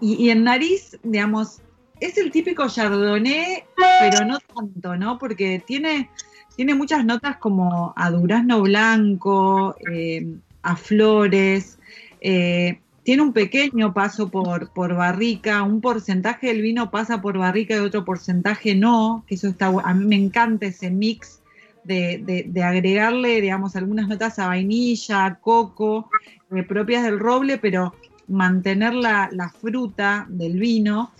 [0.00, 1.60] y, en nariz, digamos,
[2.00, 3.64] es el típico chardonnay,
[4.00, 5.18] pero no tanto, ¿no?
[5.18, 6.10] Porque tiene,
[6.56, 11.78] tiene muchas notas como a durazno blanco, em, a flores,
[12.20, 17.74] eh, tiene un pequeño paso por, por barrica, un porcentaje del vino pasa por barrica
[17.74, 21.41] y otro porcentaje no, que eso está, a mí me encanta ese mix
[21.84, 26.08] de, de, agregarle, digamos, algunas notas a vainilla, coco,
[26.54, 27.94] eh, propias del roble, pero
[28.28, 31.12] mantener la, fruta del vino.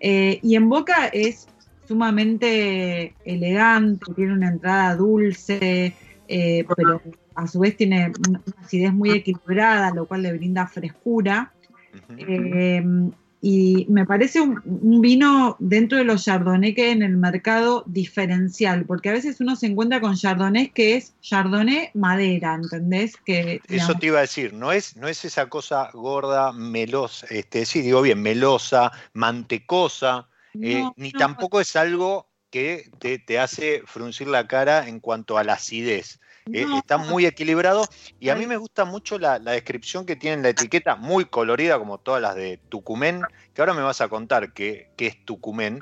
[0.00, 1.48] Eh, y en boca es
[1.86, 5.94] sumamente elegante, tiene una entrada dulce,
[6.28, 7.00] eh, pero
[7.34, 11.52] a su vez tiene una acidez muy equilibrada, lo cual le brinda frescura.
[13.42, 19.10] Y me parece un, vino dentro de los chardonnay que en el mercado diferencial, porque
[19.10, 23.16] a veces uno se encuentra con chardonnay que es chardonnay madera, ¿entendés?
[23.24, 27.66] Que, Eso te iba a decir, no es, no es esa cosa gorda, melosa, este,
[27.66, 30.28] sí, digo bien, melosa, mantecosa,
[30.60, 35.44] eh, ni tampoco es algo que te, te, hace fruncir la cara en cuanto a
[35.44, 36.20] la acidez.
[36.52, 37.84] Eh, está muy equilibrado
[38.20, 41.76] y a mí me gusta mucho la, descripción que tiene en la etiqueta, muy colorida
[41.78, 43.22] como todas las de Tucumén,
[43.52, 45.80] que ahora me vas a contar qué, es Tucumén.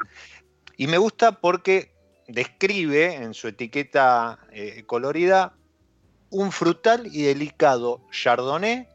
[0.77, 1.93] Y me gusta porque
[2.29, 5.55] describe en su etiqueta eh, colorida
[6.31, 8.89] un frutal y delicado chardonnay,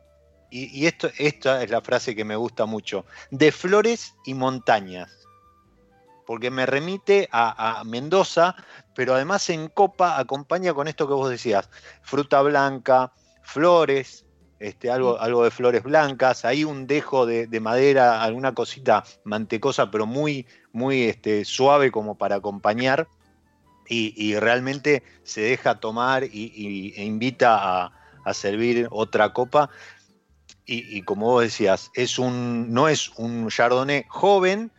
[0.52, 5.20] y, esto, esta es la frase que me gusta mucho, de flores y montañas
[6.30, 8.56] porque me remite a, Mendoza,
[9.00, 11.70] pero además en copa acompaña con esto que vos decías,
[12.02, 14.26] fruta blanca, flores,
[14.60, 20.06] este, algo, algo de flores blancas, hay un dejo de, madera, alguna cosita mantecosa, pero
[20.06, 23.08] muy, muy este, suave como para acompañar.
[23.88, 27.86] Y, realmente se deja tomar y, e invita
[28.26, 29.70] a, servir otra copa.
[30.66, 34.74] Y, como vos decías, es un, no es un chardonnay joven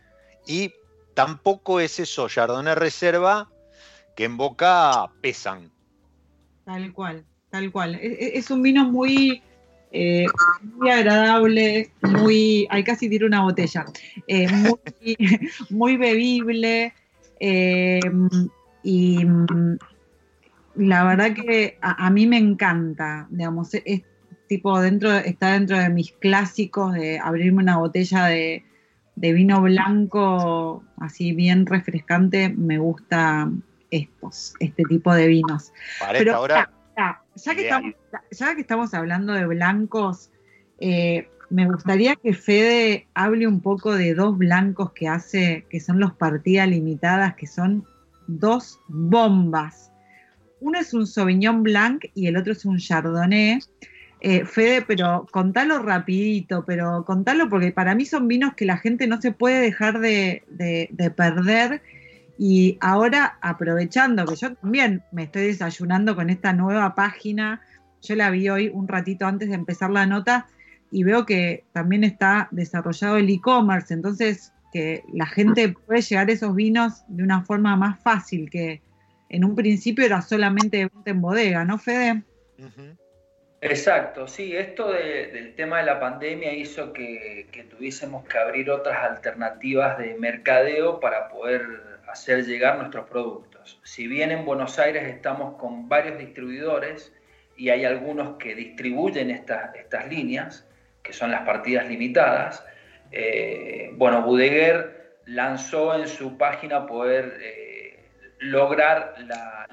[0.45, 0.75] y
[1.15, 3.49] tampoco es eso Chardonnay Reserva
[4.15, 5.71] que en boca pesan.
[6.65, 7.95] Tal cual, tal cual.
[7.95, 9.41] E, e, es, un vino muy,
[9.91, 10.25] eh,
[10.75, 13.85] muy agradable, muy, hay casi tiro una botella,
[14.27, 14.47] eh,
[15.69, 16.93] muy, bebible
[17.39, 17.99] eh,
[18.83, 19.77] y mm,
[20.75, 24.01] la verdad que a, mí me encanta, digamos, es,
[24.47, 28.65] tipo dentro, está dentro de mis clásicos de abrirme una botella de,
[29.15, 33.49] de vino blanco así bien refrescante, me gusta
[33.91, 35.71] estos, este tipo de vinos.
[36.11, 37.93] Pero ahora, ya, que estamos,
[38.31, 40.31] ya, que estamos, hablando de blancos,
[40.79, 45.99] eh, me gustaría que Fede hable un poco de dos blancos que hace, que son
[45.99, 47.85] los partidas limitadas, que son
[48.27, 49.91] dos bombas.
[50.61, 53.59] Uno es un Sauvignon Blanc y el otro es un Chardonnay.
[54.21, 59.07] eh, Fede, pero contalo rapidito, pero contalo porque para mí son vinos que la gente
[59.07, 60.43] no se puede dejar de,
[61.17, 61.81] perder.
[62.37, 67.61] Y ahora, aprovechando que yo también me estoy desayunando con esta nueva página,
[68.01, 70.47] yo la vi hoy un ratito antes de empezar la nota
[70.91, 76.31] y veo que también está desarrollado el e-commerce, entonces que la gente puede llegar a
[76.31, 78.81] esos vinos de una forma más fácil que
[79.29, 82.23] en un principio era solamente en bodega, ¿no, Fede?
[83.61, 89.99] Exacto, sí, esto del tema de la pandemia hizo que, tuviésemos que abrir otras alternativas
[89.99, 93.79] de mercadeo para poder hacer llegar nuestros productos.
[93.83, 97.13] Si bien en Buenos Aires estamos con varios distribuidores
[97.55, 100.67] y hay algunos que distribuyen estas, estas líneas,
[101.03, 102.63] que son las partidas limitadas,
[103.11, 108.09] eh, bueno, Budeguer lanzó en su página poder eh,
[108.39, 109.15] lograr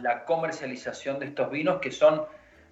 [0.00, 2.24] la, comercialización de estos vinos que son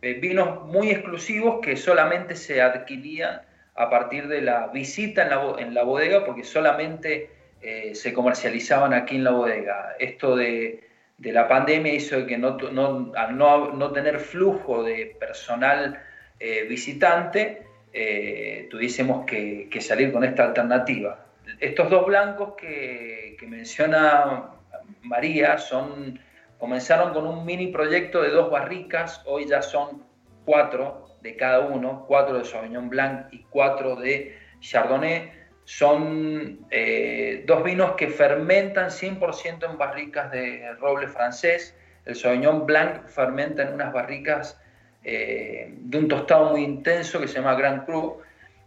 [0.03, 3.43] eh, vinos muy exclusivos que solamente se adquirían
[3.75, 7.31] a partir de la visita en la, en la bodega porque solamente
[7.61, 9.97] eh, se comercializaban aquí en la bodega.
[9.99, 10.85] Esto de,
[11.19, 16.01] la pandemia hizo que no, no, al no, tener flujo de personal
[16.39, 17.63] eh, visitante,
[18.71, 21.25] tuviésemos que, que, salir con esta alternativa.
[21.61, 24.51] Estos dos blancos que, que menciona
[25.03, 26.21] María son
[26.59, 30.03] Comenzaron con un mini proyecto de dos barricas, hoy ya son
[30.47, 35.33] cuatro de cada uno, cuatro de Sauvignon Blanc y cuatro de Chardonnay.
[35.67, 41.77] Son eh, dos vinos que fermentan 100% en barricas de roble francés.
[42.05, 44.61] El Sauvignon Blanc fermenta en unas barricas
[45.03, 48.21] eh, de un tostado muy intenso que se llama Grand Cru.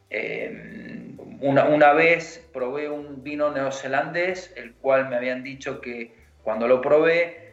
[0.10, 6.82] Eh, una, vez probé un vino neozelandés, el cual me habían dicho que cuando lo
[6.82, 7.48] probé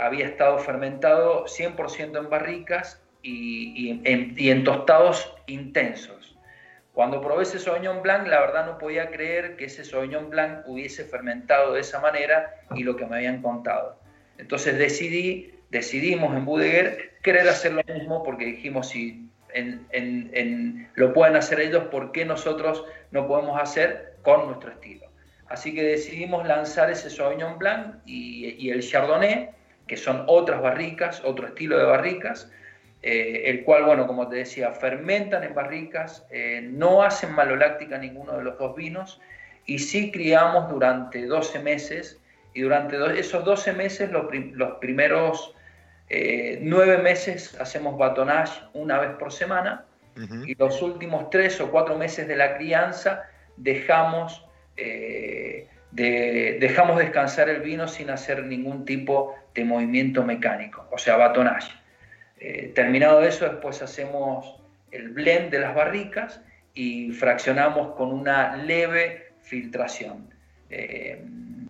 [0.00, 6.21] había estado fermentado 100% en barricas y, en, tostados intensos.
[6.92, 11.04] Cuando probé ese Sauvignon Blanc, la verdad no podía creer que ese Sauvignon Blanc hubiese
[11.04, 13.98] fermentado de esa manera y lo que me habían contado.
[14.36, 19.28] Entonces decidí, decidimos en Budeguer querer hacer lo mismo porque dijimos si
[20.94, 25.06] lo pueden hacer ellos, ¿por qué nosotros no podemos hacer con nuestro estilo?
[25.48, 29.50] Así que decidimos lanzar ese Sauvignon Blanc y el Chardonnay
[29.86, 32.50] que son otras barricas, otro estilo de barricas,
[33.02, 38.36] eh, el cual, bueno, como te decía, fermentan en barricas, eh, no hacen maloláctica ninguno
[38.36, 39.20] de los dos vinos
[39.66, 42.20] y sí criamos durante 12 meses
[42.54, 44.26] y durante esos 12 meses, los,
[44.80, 45.54] primeros
[46.08, 49.84] eh, 9 meses hacemos batonage una vez por semana
[50.46, 53.24] y los últimos 3 o 4 meses de la crianza
[53.56, 54.44] dejamos
[54.76, 61.70] eh, dejamos descansar el vino sin hacer ningún tipo de movimiento mecánico, o sea, batonage.
[62.44, 66.40] Eh, terminado eso, después hacemos el blend de las barricas
[66.74, 70.28] y fraccionamos con una leve filtración.
[70.68, 71.24] Eh,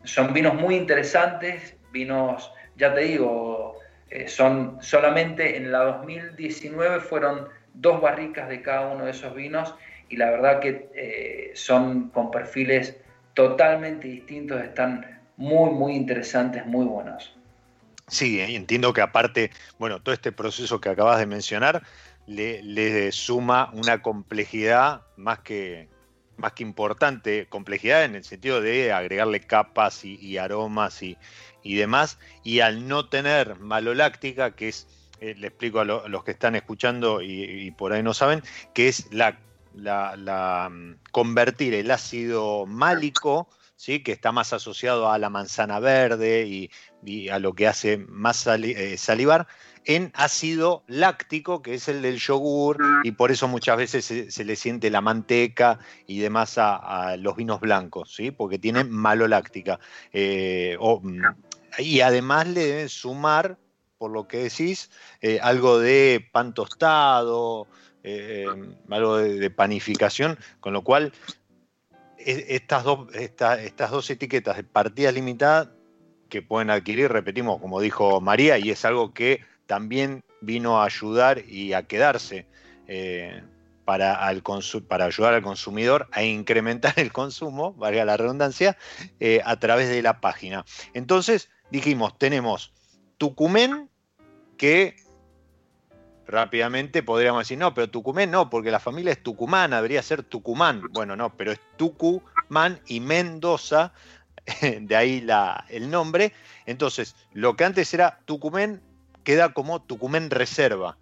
[0.05, 7.49] son vinos muy interesantes, vinos, ya te digo, eh, son solamente en la 2019 fueron
[7.75, 9.75] dos barricas de cada uno de esos vinos
[10.09, 12.97] y la verdad que son con perfiles
[13.35, 17.37] totalmente distintos, están muy, muy interesantes, muy buenos.
[18.13, 21.83] Sí, eh, entiendo que aparte, bueno, todo este proceso que acabas de mencionar
[22.27, 25.89] le, suma una complejidad más que,
[26.37, 31.17] más que importante, complejidad en el sentido de agregarle capas y, aromas y,
[31.65, 34.87] demás, y al no tener maloláctica, que es,
[35.23, 38.43] eh, le explico a, los que están escuchando y, por ahí no saben,
[38.75, 39.39] que es la
[39.75, 44.03] la, mm, convertir el ácido málico, ¿sí?
[44.03, 46.71] que está más asociado a la manzana verde y,
[47.31, 49.47] a lo que hace más eh, salivar,
[49.85, 54.57] en ácido láctico, que es el del yogur, y por eso muchas veces se, le
[54.57, 58.31] siente la manteca y demás a, los vinos blancos, ¿sí?
[58.31, 59.81] porque tienen maloláctica.
[60.13, 61.23] Eh, mm,
[61.79, 63.59] y además le deben sumar,
[63.99, 64.91] por lo que decís,
[65.21, 67.67] eh, algo de pan tostado,
[68.05, 68.47] eh,
[68.91, 71.13] algo de, panificación, con lo cual
[72.19, 75.73] e, estas dos, estas dos etiquetas de partida limitada
[76.33, 81.45] que pueden adquirir, repetimos, como dijo María, y es algo que también vino a ayudar
[81.47, 82.47] y a quedarse
[82.87, 83.43] eh,
[83.85, 84.43] para, al
[84.89, 88.79] para ayudar al consumidor a incrementar el consumo, valga la redundancia,
[89.21, 90.65] eh, a través de la página.
[90.95, 92.73] Entonces, dijimos, tenemos
[93.19, 93.91] Tucumén,
[94.57, 94.97] que
[96.27, 100.81] rápidamente podríamos decir, no, pero Tucumán no, porque la familia es tucumana, debería ser Tucumán.
[100.93, 103.93] Bueno, no, pero es Tucumán y Mendoza,
[104.81, 106.33] de ahí la, el nombre.
[106.67, 108.81] Entonces, lo que antes era Tucumán
[109.25, 110.97] queda como Tucumán Reserva.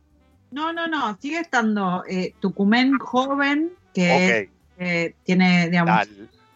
[0.50, 6.08] No, no, no, sigue estando eh, Tucumén joven, que eh, tiene, digamos,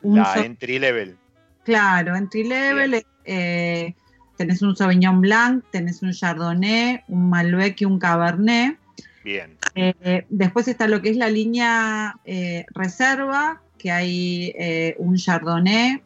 [0.03, 1.17] un la entry level.
[1.65, 3.95] Claro, entry level, eh,
[4.37, 8.79] tenés un Sauvignon Blanc, tenés un Chardonnay, un Malbec y un Cabernet.
[9.25, 9.57] Bien.
[10.29, 12.15] después está lo que es la línea
[12.75, 16.03] reserva, que hay un Chardonnay,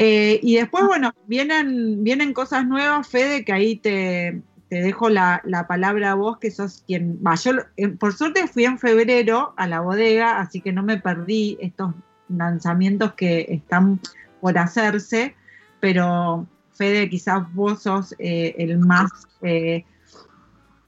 [0.00, 6.12] Eh, y después, bueno, vienen, vienen cosas nuevas, Fede, que ahí te, dejo la, palabra
[6.12, 7.34] a vos, que sos quien va.
[7.34, 7.50] Yo,
[7.98, 11.94] por suerte, fui en febrero a la bodega, así que no me perdí estos
[12.28, 13.98] lanzamientos que están
[14.40, 15.34] por hacerse,
[15.80, 19.10] pero Fede, quizás vos sos eh, el más,
[19.42, 19.84] eh,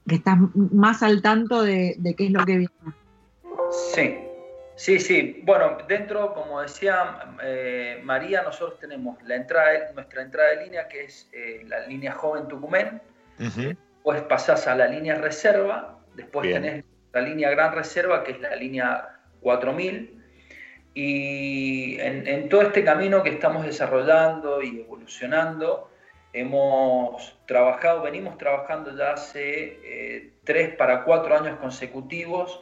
[0.07, 2.73] que estás más al tanto de, qué es lo que viene.
[3.93, 4.30] Sí,
[4.75, 5.41] sí, sí.
[5.43, 11.05] Bueno, dentro, como decía eh, María, nosotros tenemos la entrada, nuestra entrada de línea, que
[11.05, 11.29] es
[11.67, 13.01] la línea joven Tucumén.
[13.37, 18.55] Después pasás a la línea reserva, después tenés la línea gran reserva, que es la
[18.55, 20.21] línea 4000
[20.93, 25.89] y en, todo este camino que estamos desarrollando y evolucionando,
[26.33, 32.61] hemos trabajado, venimos trabajando ya hace eh, tres para cuatro años consecutivos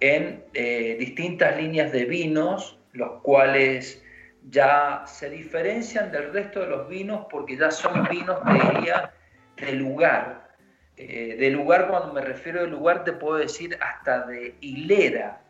[0.00, 4.02] en eh, distintas líneas de vinos, los cuales
[4.48, 10.48] ya se diferencian del resto de los vinos porque ya son vinos, de de lugar.
[10.96, 15.40] Eh, de lugar, cuando me refiero de lugar, te puedo decir hasta de hilera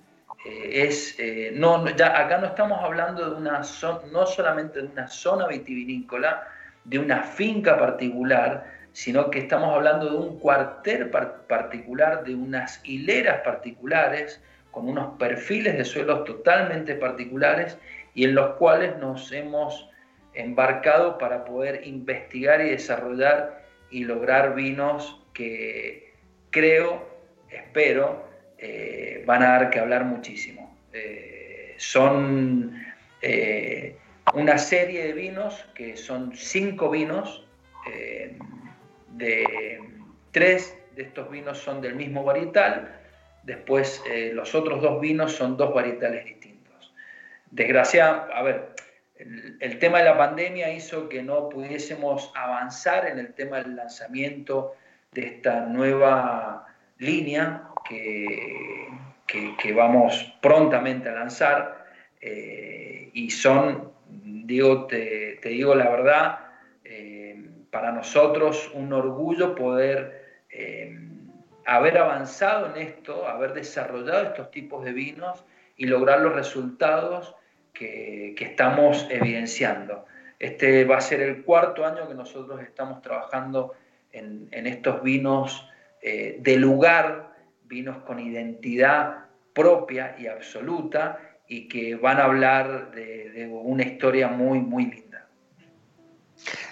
[0.45, 1.17] eh, es,
[1.53, 3.63] no, ya acá no estamos hablando de una
[4.11, 6.47] no solamente de una zona vitivinícola,
[6.85, 13.41] de una finca particular, sino que estamos hablando de un cuartel particular, de unas hileras
[13.43, 17.77] particulares, con unos perfiles de suelos totalmente particulares
[18.15, 19.89] y en los cuales nos hemos
[20.35, 26.15] embarcado para poder investigar y desarrollar y lograr vinos que
[26.51, 27.09] creo,
[27.49, 28.29] espero,
[28.59, 30.77] eh, van a dar que hablar muchísimo.
[30.93, 32.81] Eh, son
[33.23, 33.97] eh,
[34.35, 37.47] una serie de vinos, que son cinco vinos,
[39.11, 39.81] de
[40.31, 43.01] tres de estos vinos son del mismo varietal,
[43.43, 44.03] después
[44.33, 46.93] los otros dos vinos son dos varietales distintos.
[47.51, 48.75] Desgraciadamente, a ver,
[49.61, 54.75] el, tema de la pandemia hizo que no pudiésemos avanzar en el tema del lanzamiento
[55.13, 56.67] de esta nueva
[56.99, 58.89] línea que,
[59.75, 61.87] vamos prontamente a lanzar
[62.21, 66.50] eh, y son, digo, te, digo la verdad, eh,
[67.71, 70.99] para nosotros un orgullo poder eh,
[71.67, 75.45] haber avanzado en esto, haber desarrollado estos tipos de vinos
[75.77, 77.35] y lograr los resultados
[77.73, 80.05] que, estamos evidenciando.
[80.39, 83.75] Este va a ser el cuarto año que nosotros estamos trabajando
[84.13, 85.67] en, en estos vinos
[86.03, 87.31] de lugar
[87.71, 94.61] vinos con identidad propia y absoluta y que van a hablar de, una historia muy,
[94.61, 95.10] muy linda.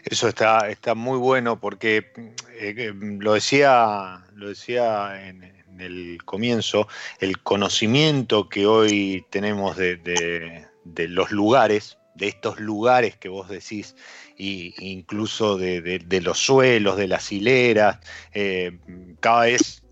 [0.05, 2.13] Eso está, está muy bueno porque
[2.59, 6.89] eh, lo decía, lo decía en, el comienzo,
[7.21, 13.95] el conocimiento que hoy tenemos de, los lugares, de estos lugares que vos decís,
[14.37, 18.01] e incluso de, los suelos, de las hileras,
[18.33, 18.77] eh,
[19.21, 19.83] cada vez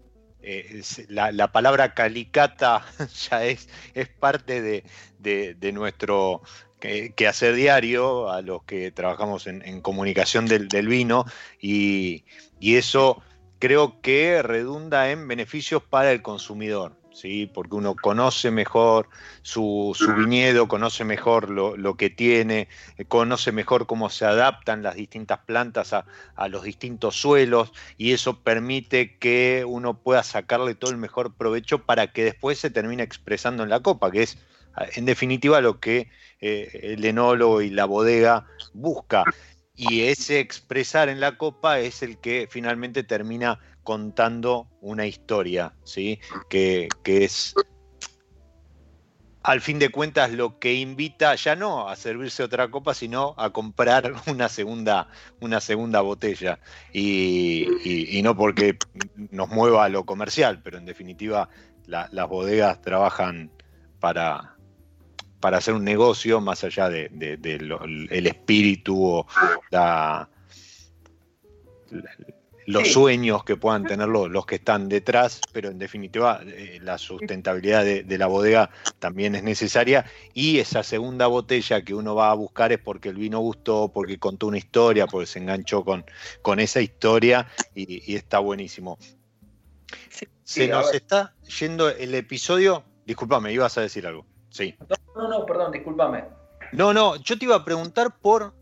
[0.48, 2.86] eh, la, palabra calicata
[3.30, 6.40] ya es, es parte de, nuestro
[6.80, 11.24] quehacer diario, a los que trabajamos en, comunicación del, vino,
[11.60, 12.24] y,
[12.60, 13.22] eso
[13.58, 16.94] creo que redunda en beneficios para el consumidor.
[17.16, 17.46] ¿Sí?
[17.46, 19.08] porque uno conoce mejor
[19.40, 22.68] su, viñedo, conoce mejor lo, que tiene,
[23.08, 26.04] conoce mejor cómo se adaptan las distintas plantas a,
[26.50, 32.12] los distintos suelos y eso permite que uno pueda sacarle todo el mejor provecho para
[32.12, 34.36] que después se termine expresando en la copa, que es
[34.94, 36.08] en definitiva lo que
[36.40, 39.24] eh, el enólogo y la bodega busca.
[39.74, 46.18] Y ese expresar en la copa es el que finalmente termina contando una historia, ¿sí?
[46.48, 47.54] Que, es
[49.42, 53.50] al fin de cuentas lo que invita ya no a servirse otra copa, sino a
[53.50, 55.08] comprar una segunda,
[55.40, 56.58] una segunda botella.
[56.92, 58.76] Y, no porque
[59.30, 61.48] nos mueva a lo comercial, pero en definitiva
[61.86, 63.52] las bodegas trabajan
[64.00, 64.55] para,
[65.40, 69.26] para hacer un negocio más allá del de, el espíritu o
[69.70, 70.28] la
[72.66, 77.84] los sueños que puedan tener los, que están detrás, pero en definitiva eh, la sustentabilidad
[77.84, 80.04] de, la bodega también es necesaria.
[80.34, 84.18] Y esa segunda botella que uno va a buscar es porque el vino gustó, porque
[84.18, 86.04] contó una historia, porque se enganchó con,
[86.42, 88.98] con esa historia y, está buenísimo.
[90.42, 94.26] se nos está yendo el episodio, discúlpame, ibas a decir algo.
[94.56, 94.74] Sí.
[95.14, 96.24] No, no, perdón, discúlpame.
[96.72, 98.54] No, no, yo te iba a preguntar por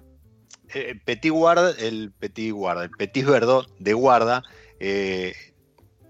[0.74, 4.42] eh, Petit Guarda, el Petit Guarda, el Petit Verdot de Guarda,
[4.80, 5.34] eh,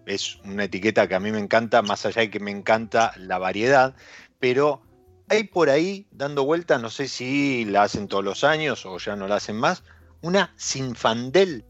[0.07, 3.39] es una etiqueta que a mí me encanta, más allá de que me encanta la
[3.39, 3.95] variedad,
[4.41, 4.81] pero
[5.29, 9.17] hay por ahí dando vueltas, no sé si la hacen todos los años o ya
[9.17, 9.85] no la hacen más,
[10.23, 11.65] una Sinfandel.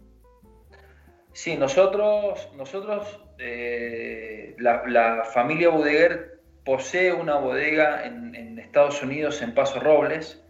[1.32, 6.33] Sí, nosotros, nosotros eh, la, familia Bodeguer
[6.64, 10.42] posee una bodega en, Estados Unidos, en Paso Robles.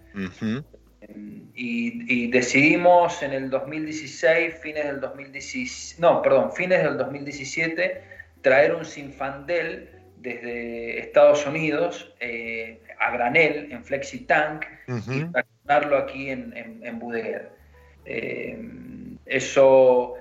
[1.54, 8.02] Y, decidimos en el 2016, fines del 2017, no, perdón, fines del 2017,
[8.40, 16.30] traer un Sinfandel desde Estados Unidos eh, a granel en Flexi Tank y traccionarlo aquí
[16.30, 17.00] en, en,
[18.06, 18.58] eh,
[19.26, 20.14] eso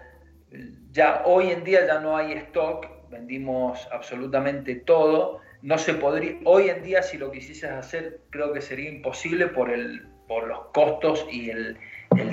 [0.91, 5.41] ya hoy en día ya no hay stock, vendimos absolutamente todo.
[5.64, 9.72] No se podría, hoy en día si lo quisieses hacer, creo que sería imposible por
[9.72, 11.78] el, por los costos y el,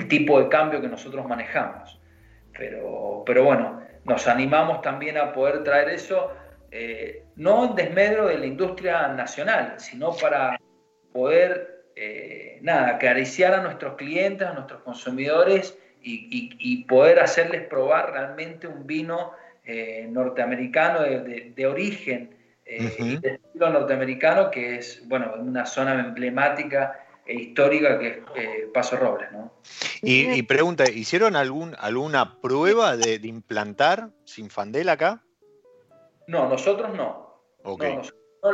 [0.09, 1.97] tipo de cambio que nosotros manejamos.
[2.57, 6.33] Pero, pero bueno, nos animamos también a poder traer eso,
[6.71, 10.59] eh, no en desmedro de la industria nacional, sino para
[11.13, 18.67] poder, eh, nada, acariciar a nuestros clientes, a nuestros consumidores y, poder hacerles probar realmente
[18.67, 19.31] un vino
[19.63, 22.40] eh, norteamericano de, origen
[22.79, 28.69] y de estilo norteamericano, que es, bueno, una zona emblemática e histórica que es eh,
[28.73, 29.31] Paso Robles.
[29.31, 29.53] ¿no?
[30.01, 35.23] Y, pregunta, ¿hicieron algún, alguna prueba de, implantar Sinfandel acá?
[36.27, 37.41] No, nosotros no.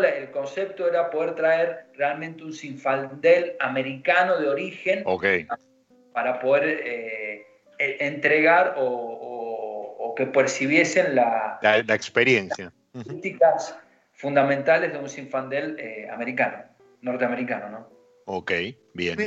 [0.03, 5.03] el concepto era poder traer realmente un Sinfandel americano de origen
[6.13, 7.47] para poder eh,
[7.77, 12.73] e, entregar o, que percibiesen la, la, experiencia.
[12.93, 13.77] Las críticas
[14.17, 16.63] fundamentales de un Sinfandel eh, americano,
[17.01, 17.97] norteamericano, ¿no?
[18.29, 18.51] Ok,
[18.93, 19.17] bien.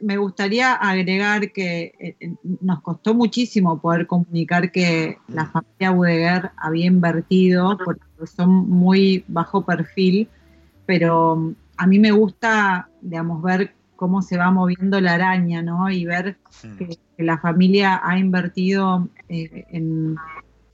[0.00, 5.50] me gustaría agregar que eh, eh, nos costó muchísimo poder comunicar que la mm.
[5.50, 10.28] familia Budeguer había invertido, porque son muy bajo perfil,
[10.86, 15.90] pero mm, a mí me gusta, digamos, ver cómo se va moviendo la araña, ¿no?
[15.90, 16.76] Y ver mm.
[16.76, 20.14] que, la familia ha invertido eh, en,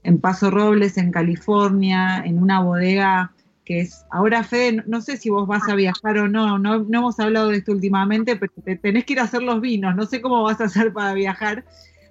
[0.02, 3.32] en Paso Robles, en California, en una bodega
[3.64, 6.98] que es, ahora Fede, no sé si vos vas a viajar o no, no, no
[6.98, 10.20] hemos hablado de esto últimamente, pero tenés que ir a hacer los vinos, no sé
[10.20, 11.64] cómo vas a hacer para viajar,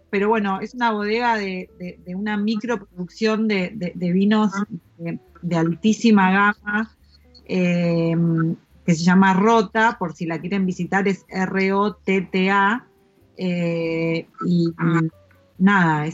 [0.09, 1.69] pero bueno, es una bodega de,
[2.07, 4.51] una microproducción de, vinos
[5.41, 6.95] de, altísima gama,
[7.45, 8.15] eh,
[8.85, 12.87] que se llama Rota, por si la quieren visitar, es R-O-T-T-A,
[13.37, 14.27] eh,
[15.61, 16.09] nada,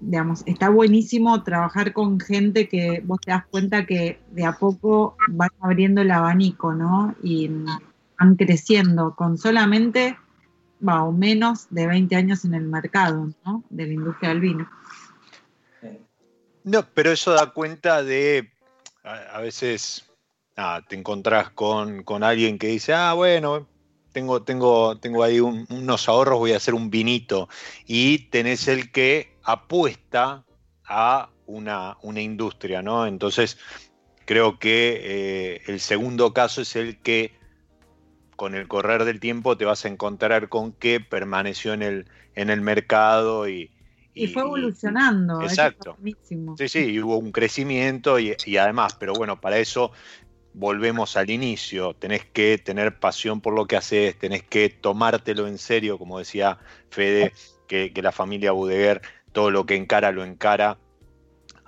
[0.00, 5.16] digamos, está buenísimo trabajar con gente que vos te das cuenta que de a poco
[5.28, 7.14] van abriendo el abanico, ¿no?
[7.22, 7.50] Y
[8.18, 10.16] van creciendo con solamente
[10.86, 13.64] va, o menos de 20 años en el mercado, ¿no?
[13.70, 14.70] De la industria del vino.
[16.62, 18.52] No, pero eso da cuenta de,
[19.02, 20.04] a, veces,
[20.88, 23.66] te encontrás con, alguien que dice, ah, bueno,
[24.16, 27.50] tengo, tengo, tengo ahí unos ahorros, voy a hacer un vinito.
[27.84, 30.46] Y tenés el que apuesta
[30.86, 33.06] a una, una industria, ¿no?
[33.06, 33.58] Entonces,
[34.24, 37.34] creo que eh, el segundo caso es el que
[38.36, 42.48] con el correr del tiempo te vas a encontrar con que permaneció en el, en
[42.48, 43.70] el mercado y,
[44.14, 45.42] y, fue evolucionando.
[45.42, 45.98] exacto.
[46.56, 49.92] Sí, sí, y hubo un crecimiento y, además, pero bueno, para eso
[50.56, 51.94] volvemos al inicio.
[51.94, 56.58] Tenés que tener pasión por lo que haces, tenés que tomártelo en serio, como decía
[56.90, 57.32] Fede,
[57.68, 59.02] que, la familia Budeguer
[59.32, 60.78] todo lo que encara lo encara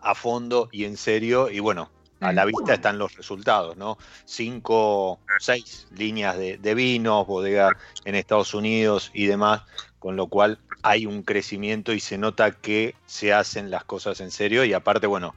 [0.01, 1.51] a fondo y en serio.
[1.51, 3.99] Y bueno, a la vista están los resultados, ¿no?
[4.25, 7.77] Cinco, seis líneas de, de vinos, bodega
[8.07, 9.63] en Estados Unidos y demás,
[9.99, 14.31] con lo cual hay un crecimiento y se nota que se hacen las cosas en
[14.31, 15.35] serio y aparte, bueno,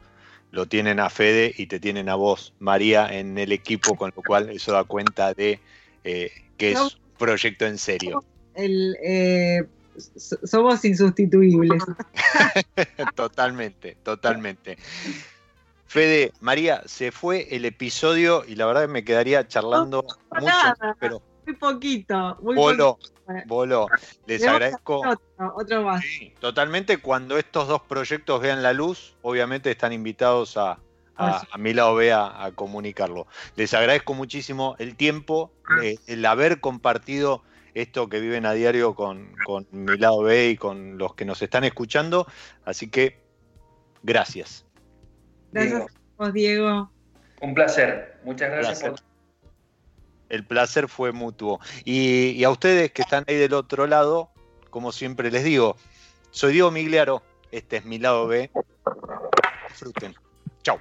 [0.52, 4.22] lo tienen a Fede y te tienen a vos, María, en el equipo, con lo
[4.22, 5.60] cual eso da cuenta de
[6.04, 8.24] eh, que es un proyecto en serio.
[8.56, 9.64] Eh,
[10.44, 11.84] somos insustituibles.
[13.16, 14.78] totalmente, totalmente.
[15.88, 20.06] Fede, María, se fue el episodio y la verdad que me quedaría charlando
[20.40, 22.38] mucho, pero muy poquito.
[22.42, 23.00] Muy Bolo,
[23.46, 23.88] Bolo,
[24.26, 25.02] les agradezco.
[25.56, 26.04] Otro, más.
[26.40, 26.98] totalmente.
[26.98, 30.80] Cuando estos dos proyectos vean la luz, obviamente están invitados a,
[31.16, 33.28] a, a mi lado B a, comunicarlo.
[33.56, 35.84] Les agradezco muchísimo el tiempo, ah.
[35.84, 40.58] eh, el haber compartido esto que viven a diario con, con mi lado B y
[40.58, 42.28] con los que nos están escuchando.
[42.66, 43.22] Así que,
[44.04, 44.66] gracias.
[45.52, 45.86] Gracias a
[46.18, 46.92] vos, Diego.
[47.42, 48.20] Un placer.
[48.24, 49.11] Muchas gracias por
[50.32, 51.60] el placer fue mutuo.
[51.86, 54.32] Y, a ustedes que están ahí del otro lado,
[54.70, 55.76] como siempre les digo,
[56.32, 57.22] soy Diego Migliaro,
[57.52, 58.50] este es mi lado B.
[59.68, 60.16] Disfruten.
[60.64, 60.80] Chau.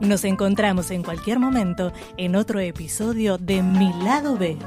[0.00, 4.58] Nos encontramos en cualquier momento en otro episodio de Mi lado B.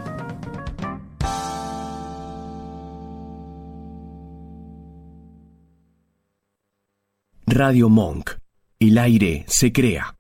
[7.46, 8.32] Radio Monk.
[8.80, 10.14] El aire se crea.